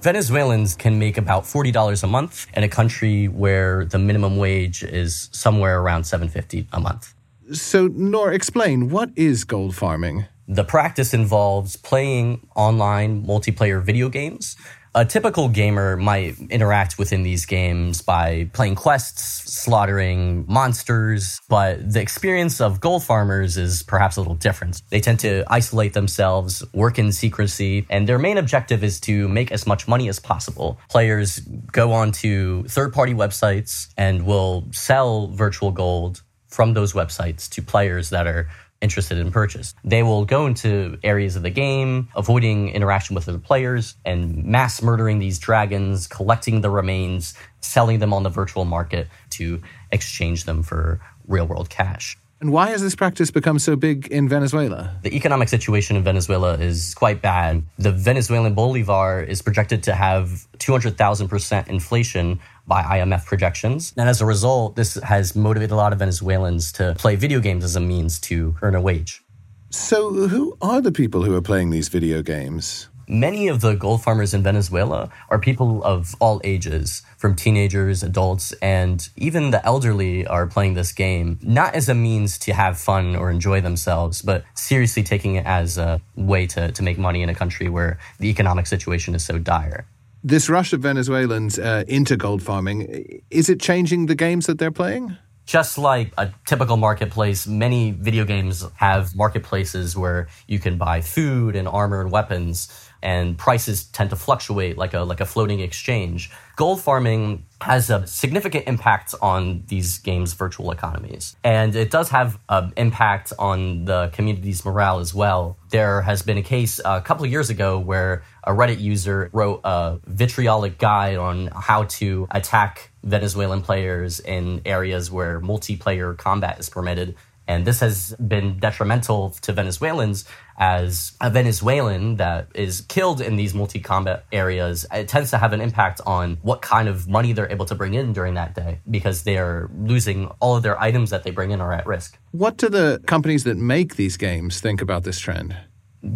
Venezuelans 0.00 0.74
can 0.74 0.98
make 0.98 1.18
about 1.18 1.42
$40 1.42 2.02
a 2.02 2.06
month 2.06 2.46
in 2.54 2.64
a 2.64 2.70
country 2.70 3.28
where 3.28 3.84
the 3.84 3.98
minimum 3.98 4.38
wage 4.38 4.82
is 4.82 5.28
somewhere 5.32 5.82
around 5.82 6.04
750 6.04 6.68
a 6.72 6.80
month. 6.80 7.14
So, 7.52 7.88
Noor, 7.88 8.32
explain 8.32 8.88
what 8.88 9.10
is 9.14 9.44
gold 9.44 9.76
farming? 9.76 10.24
The 10.52 10.64
practice 10.64 11.14
involves 11.14 11.76
playing 11.76 12.46
online 12.54 13.24
multiplayer 13.24 13.82
video 13.82 14.10
games 14.10 14.54
A 14.94 15.06
typical 15.06 15.48
gamer 15.48 15.96
might 15.96 16.38
interact 16.50 16.98
within 16.98 17.22
these 17.22 17.46
games 17.46 18.02
by 18.02 18.50
playing 18.52 18.74
quests, 18.74 19.50
slaughtering 19.50 20.44
monsters, 20.46 21.40
but 21.48 21.94
the 21.94 22.02
experience 22.02 22.60
of 22.60 22.78
gold 22.78 23.02
farmers 23.02 23.56
is 23.56 23.82
perhaps 23.82 24.18
a 24.18 24.20
little 24.20 24.34
different. 24.34 24.82
They 24.90 25.00
tend 25.00 25.20
to 25.20 25.44
isolate 25.48 25.94
themselves, 25.94 26.62
work 26.74 26.98
in 26.98 27.10
secrecy, 27.10 27.86
and 27.88 28.06
their 28.06 28.18
main 28.18 28.36
objective 28.36 28.84
is 28.84 29.00
to 29.00 29.28
make 29.28 29.50
as 29.50 29.66
much 29.66 29.88
money 29.88 30.10
as 30.10 30.20
possible. 30.20 30.78
Players 30.90 31.38
go 31.38 31.94
onto 31.94 32.64
third 32.64 32.92
party 32.92 33.14
websites 33.14 33.88
and 33.96 34.26
will 34.26 34.68
sell 34.72 35.28
virtual 35.28 35.70
gold 35.70 36.20
from 36.48 36.74
those 36.74 36.92
websites 36.92 37.48
to 37.48 37.62
players 37.62 38.10
that 38.10 38.26
are 38.26 38.46
interested 38.82 39.16
in 39.16 39.30
purchase. 39.30 39.74
They 39.84 40.02
will 40.02 40.24
go 40.26 40.46
into 40.46 40.98
areas 41.02 41.36
of 41.36 41.42
the 41.42 41.50
game, 41.50 42.08
avoiding 42.14 42.68
interaction 42.70 43.14
with 43.14 43.28
other 43.28 43.38
players, 43.38 43.96
and 44.04 44.44
mass 44.44 44.82
murdering 44.82 45.20
these 45.20 45.38
dragons, 45.38 46.06
collecting 46.06 46.60
the 46.60 46.68
remains, 46.68 47.34
selling 47.60 48.00
them 48.00 48.12
on 48.12 48.24
the 48.24 48.30
virtual 48.30 48.64
market 48.64 49.08
to 49.30 49.62
exchange 49.90 50.44
them 50.44 50.62
for 50.62 51.00
real 51.26 51.46
world 51.46 51.70
cash. 51.70 52.18
And 52.42 52.50
why 52.50 52.70
has 52.70 52.82
this 52.82 52.96
practice 52.96 53.30
become 53.30 53.60
so 53.60 53.76
big 53.76 54.08
in 54.08 54.28
Venezuela? 54.28 54.96
The 55.02 55.14
economic 55.14 55.48
situation 55.48 55.94
in 55.94 56.02
Venezuela 56.02 56.54
is 56.54 56.92
quite 56.92 57.22
bad. 57.22 57.62
The 57.78 57.92
Venezuelan 57.92 58.54
bolivar 58.54 59.22
is 59.22 59.40
projected 59.42 59.84
to 59.84 59.94
have 59.94 60.48
200,000% 60.58 61.68
inflation 61.68 62.40
by 62.66 62.82
IMF 62.82 63.24
projections. 63.26 63.92
And 63.96 64.08
as 64.08 64.20
a 64.20 64.26
result, 64.26 64.76
this 64.76 64.94
has 64.94 65.34
motivated 65.34 65.72
a 65.72 65.76
lot 65.76 65.92
of 65.92 65.98
Venezuelans 65.98 66.72
to 66.72 66.94
play 66.98 67.16
video 67.16 67.40
games 67.40 67.64
as 67.64 67.76
a 67.76 67.80
means 67.80 68.20
to 68.20 68.56
earn 68.62 68.74
a 68.74 68.80
wage. 68.80 69.22
So, 69.70 70.12
who 70.28 70.56
are 70.60 70.82
the 70.82 70.92
people 70.92 71.22
who 71.22 71.34
are 71.34 71.40
playing 71.40 71.70
these 71.70 71.88
video 71.88 72.22
games? 72.22 72.88
Many 73.08 73.48
of 73.48 73.60
the 73.60 73.74
gold 73.74 74.02
farmers 74.02 74.32
in 74.32 74.42
Venezuela 74.42 75.10
are 75.28 75.38
people 75.38 75.82
of 75.82 76.14
all 76.20 76.40
ages, 76.44 77.02
from 77.18 77.34
teenagers, 77.34 78.02
adults, 78.02 78.52
and 78.62 79.08
even 79.16 79.50
the 79.50 79.64
elderly 79.66 80.26
are 80.26 80.46
playing 80.46 80.74
this 80.74 80.92
game, 80.92 81.38
not 81.42 81.74
as 81.74 81.88
a 81.88 81.94
means 81.94 82.38
to 82.38 82.52
have 82.52 82.78
fun 82.78 83.16
or 83.16 83.30
enjoy 83.30 83.60
themselves, 83.60 84.22
but 84.22 84.44
seriously 84.54 85.02
taking 85.02 85.34
it 85.34 85.44
as 85.46 85.78
a 85.78 86.00
way 86.16 86.46
to, 86.46 86.70
to 86.72 86.82
make 86.82 86.96
money 86.96 87.22
in 87.22 87.28
a 87.28 87.34
country 87.34 87.68
where 87.68 87.98
the 88.18 88.28
economic 88.28 88.66
situation 88.66 89.14
is 89.14 89.24
so 89.24 89.38
dire. 89.38 89.84
This 90.24 90.48
rush 90.48 90.72
of 90.72 90.80
Venezuelans 90.80 91.58
uh, 91.58 91.82
into 91.88 92.16
gold 92.16 92.42
farming, 92.44 93.22
is 93.30 93.48
it 93.48 93.60
changing 93.60 94.06
the 94.06 94.14
games 94.14 94.46
that 94.46 94.56
they're 94.56 94.70
playing? 94.70 95.16
Just 95.46 95.78
like 95.78 96.12
a 96.16 96.32
typical 96.46 96.76
marketplace, 96.76 97.48
many 97.48 97.90
video 97.90 98.24
games 98.24 98.64
have 98.76 99.16
marketplaces 99.16 99.96
where 99.96 100.28
you 100.46 100.60
can 100.60 100.78
buy 100.78 101.00
food 101.00 101.56
and 101.56 101.66
armor 101.66 102.00
and 102.00 102.12
weapons 102.12 102.68
and 103.02 103.36
prices 103.36 103.84
tend 103.84 104.10
to 104.10 104.16
fluctuate 104.16 104.78
like 104.78 104.94
a 104.94 105.00
like 105.00 105.20
a 105.20 105.26
floating 105.26 105.60
exchange. 105.60 106.30
Gold 106.56 106.80
farming 106.80 107.44
has 107.60 107.90
a 107.90 108.06
significant 108.06 108.66
impact 108.66 109.14
on 109.20 109.64
these 109.66 109.98
games' 109.98 110.34
virtual 110.34 110.70
economies, 110.70 111.36
and 111.42 111.74
it 111.74 111.90
does 111.90 112.10
have 112.10 112.38
an 112.48 112.72
impact 112.76 113.32
on 113.38 113.84
the 113.84 114.10
community's 114.12 114.64
morale 114.64 114.98
as 114.98 115.14
well. 115.14 115.56
There 115.70 116.02
has 116.02 116.22
been 116.22 116.38
a 116.38 116.42
case 116.42 116.80
a 116.84 117.00
couple 117.00 117.24
of 117.24 117.30
years 117.30 117.50
ago 117.50 117.78
where 117.78 118.22
a 118.44 118.52
Reddit 118.52 118.80
user 118.80 119.30
wrote 119.32 119.60
a 119.64 119.98
vitriolic 120.06 120.78
guide 120.78 121.16
on 121.16 121.48
how 121.48 121.84
to 121.84 122.26
attack 122.30 122.90
Venezuelan 123.02 123.62
players 123.62 124.20
in 124.20 124.62
areas 124.64 125.10
where 125.10 125.40
multiplayer 125.40 126.16
combat 126.16 126.58
is 126.58 126.68
permitted 126.68 127.16
and 127.48 127.64
this 127.64 127.80
has 127.80 128.14
been 128.16 128.58
detrimental 128.58 129.30
to 129.42 129.52
Venezuelans 129.52 130.24
as 130.62 131.10
a 131.20 131.28
Venezuelan 131.28 132.14
that 132.18 132.46
is 132.54 132.82
killed 132.82 133.20
in 133.20 133.34
these 133.34 133.52
multi 133.52 133.80
combat 133.80 134.24
areas. 134.30 134.86
It 134.92 135.08
tends 135.08 135.30
to 135.32 135.38
have 135.38 135.52
an 135.52 135.60
impact 135.60 136.00
on 136.06 136.38
what 136.42 136.62
kind 136.62 136.86
of 136.86 137.08
money 137.08 137.32
they're 137.32 137.50
able 137.50 137.66
to 137.66 137.74
bring 137.74 137.94
in 137.94 138.12
during 138.12 138.34
that 138.34 138.54
day 138.54 138.78
because 138.88 139.24
they're 139.24 139.68
losing 139.76 140.28
all 140.38 140.54
of 140.54 140.62
their 140.62 140.80
items 140.80 141.10
that 141.10 141.24
they 141.24 141.32
bring 141.32 141.50
in 141.50 141.60
are 141.60 141.72
at 141.72 141.84
risk. 141.84 142.16
What 142.30 142.58
do 142.58 142.68
the 142.68 143.02
companies 143.08 143.42
that 143.42 143.56
make 143.56 143.96
these 143.96 144.16
games 144.16 144.60
think 144.60 144.80
about 144.80 145.02
this 145.02 145.18
trend? 145.18 145.56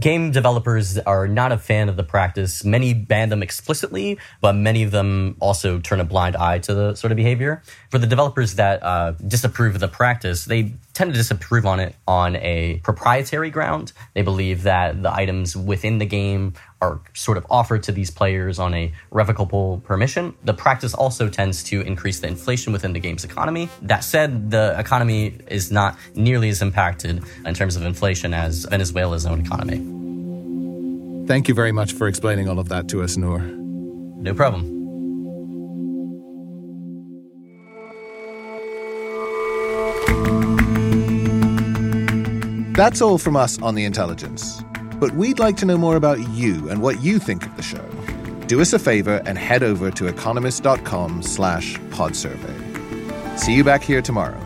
game 0.00 0.32
developers 0.32 0.98
are 0.98 1.28
not 1.28 1.52
a 1.52 1.58
fan 1.58 1.88
of 1.88 1.96
the 1.96 2.02
practice. 2.02 2.64
Many 2.64 2.92
ban 2.92 3.28
them 3.28 3.42
explicitly, 3.42 4.18
but 4.40 4.54
many 4.54 4.82
of 4.82 4.90
them 4.90 5.36
also 5.40 5.78
turn 5.78 6.00
a 6.00 6.04
blind 6.04 6.36
eye 6.36 6.58
to 6.60 6.74
the 6.74 6.94
sort 6.94 7.12
of 7.12 7.16
behavior. 7.16 7.62
For 7.90 7.98
the 7.98 8.06
developers 8.06 8.56
that 8.56 8.82
uh, 8.82 9.12
disapprove 9.12 9.74
of 9.74 9.80
the 9.80 9.88
practice, 9.88 10.44
they 10.44 10.74
tend 10.96 11.12
to 11.12 11.16
disapprove 11.16 11.66
on 11.66 11.78
it 11.78 11.94
on 12.08 12.36
a 12.36 12.80
proprietary 12.82 13.50
ground. 13.50 13.92
They 14.14 14.22
believe 14.22 14.62
that 14.62 15.02
the 15.02 15.14
items 15.14 15.54
within 15.54 15.98
the 15.98 16.06
game 16.06 16.54
are 16.80 17.00
sort 17.12 17.36
of 17.36 17.46
offered 17.50 17.82
to 17.84 17.92
these 17.92 18.10
players 18.10 18.58
on 18.58 18.72
a 18.72 18.92
revocable 19.10 19.82
permission. 19.84 20.34
The 20.44 20.54
practice 20.54 20.94
also 20.94 21.28
tends 21.28 21.62
to 21.64 21.82
increase 21.82 22.20
the 22.20 22.28
inflation 22.28 22.72
within 22.72 22.94
the 22.94 23.00
game's 23.00 23.24
economy. 23.24 23.68
That 23.82 24.04
said, 24.04 24.50
the 24.50 24.74
economy 24.78 25.38
is 25.48 25.70
not 25.70 25.98
nearly 26.14 26.48
as 26.48 26.62
impacted 26.62 27.22
in 27.44 27.54
terms 27.54 27.76
of 27.76 27.84
inflation 27.84 28.32
as 28.32 28.64
Venezuela's 28.64 29.26
own 29.26 29.40
economy. 29.40 29.76
Thank 31.26 31.48
you 31.48 31.54
very 31.54 31.72
much 31.72 31.92
for 31.92 32.08
explaining 32.08 32.48
all 32.48 32.58
of 32.58 32.70
that 32.70 32.88
to 32.88 33.02
us, 33.02 33.16
Noor. 33.18 33.40
No 33.40 34.32
problem. 34.32 34.75
That's 42.76 43.00
all 43.00 43.16
from 43.16 43.36
us 43.36 43.58
on 43.62 43.74
The 43.74 43.84
Intelligence. 43.86 44.62
But 45.00 45.12
we'd 45.12 45.38
like 45.38 45.56
to 45.58 45.64
know 45.64 45.78
more 45.78 45.96
about 45.96 46.18
you 46.34 46.68
and 46.68 46.82
what 46.82 47.00
you 47.00 47.18
think 47.18 47.46
of 47.46 47.56
the 47.56 47.62
show. 47.62 47.82
Do 48.48 48.60
us 48.60 48.74
a 48.74 48.78
favor 48.78 49.22
and 49.24 49.38
head 49.38 49.62
over 49.62 49.90
to 49.92 50.08
economist.com 50.08 51.22
slash 51.22 51.78
podsurvey. 51.88 53.38
See 53.38 53.54
you 53.54 53.64
back 53.64 53.82
here 53.82 54.02
tomorrow. 54.02 54.45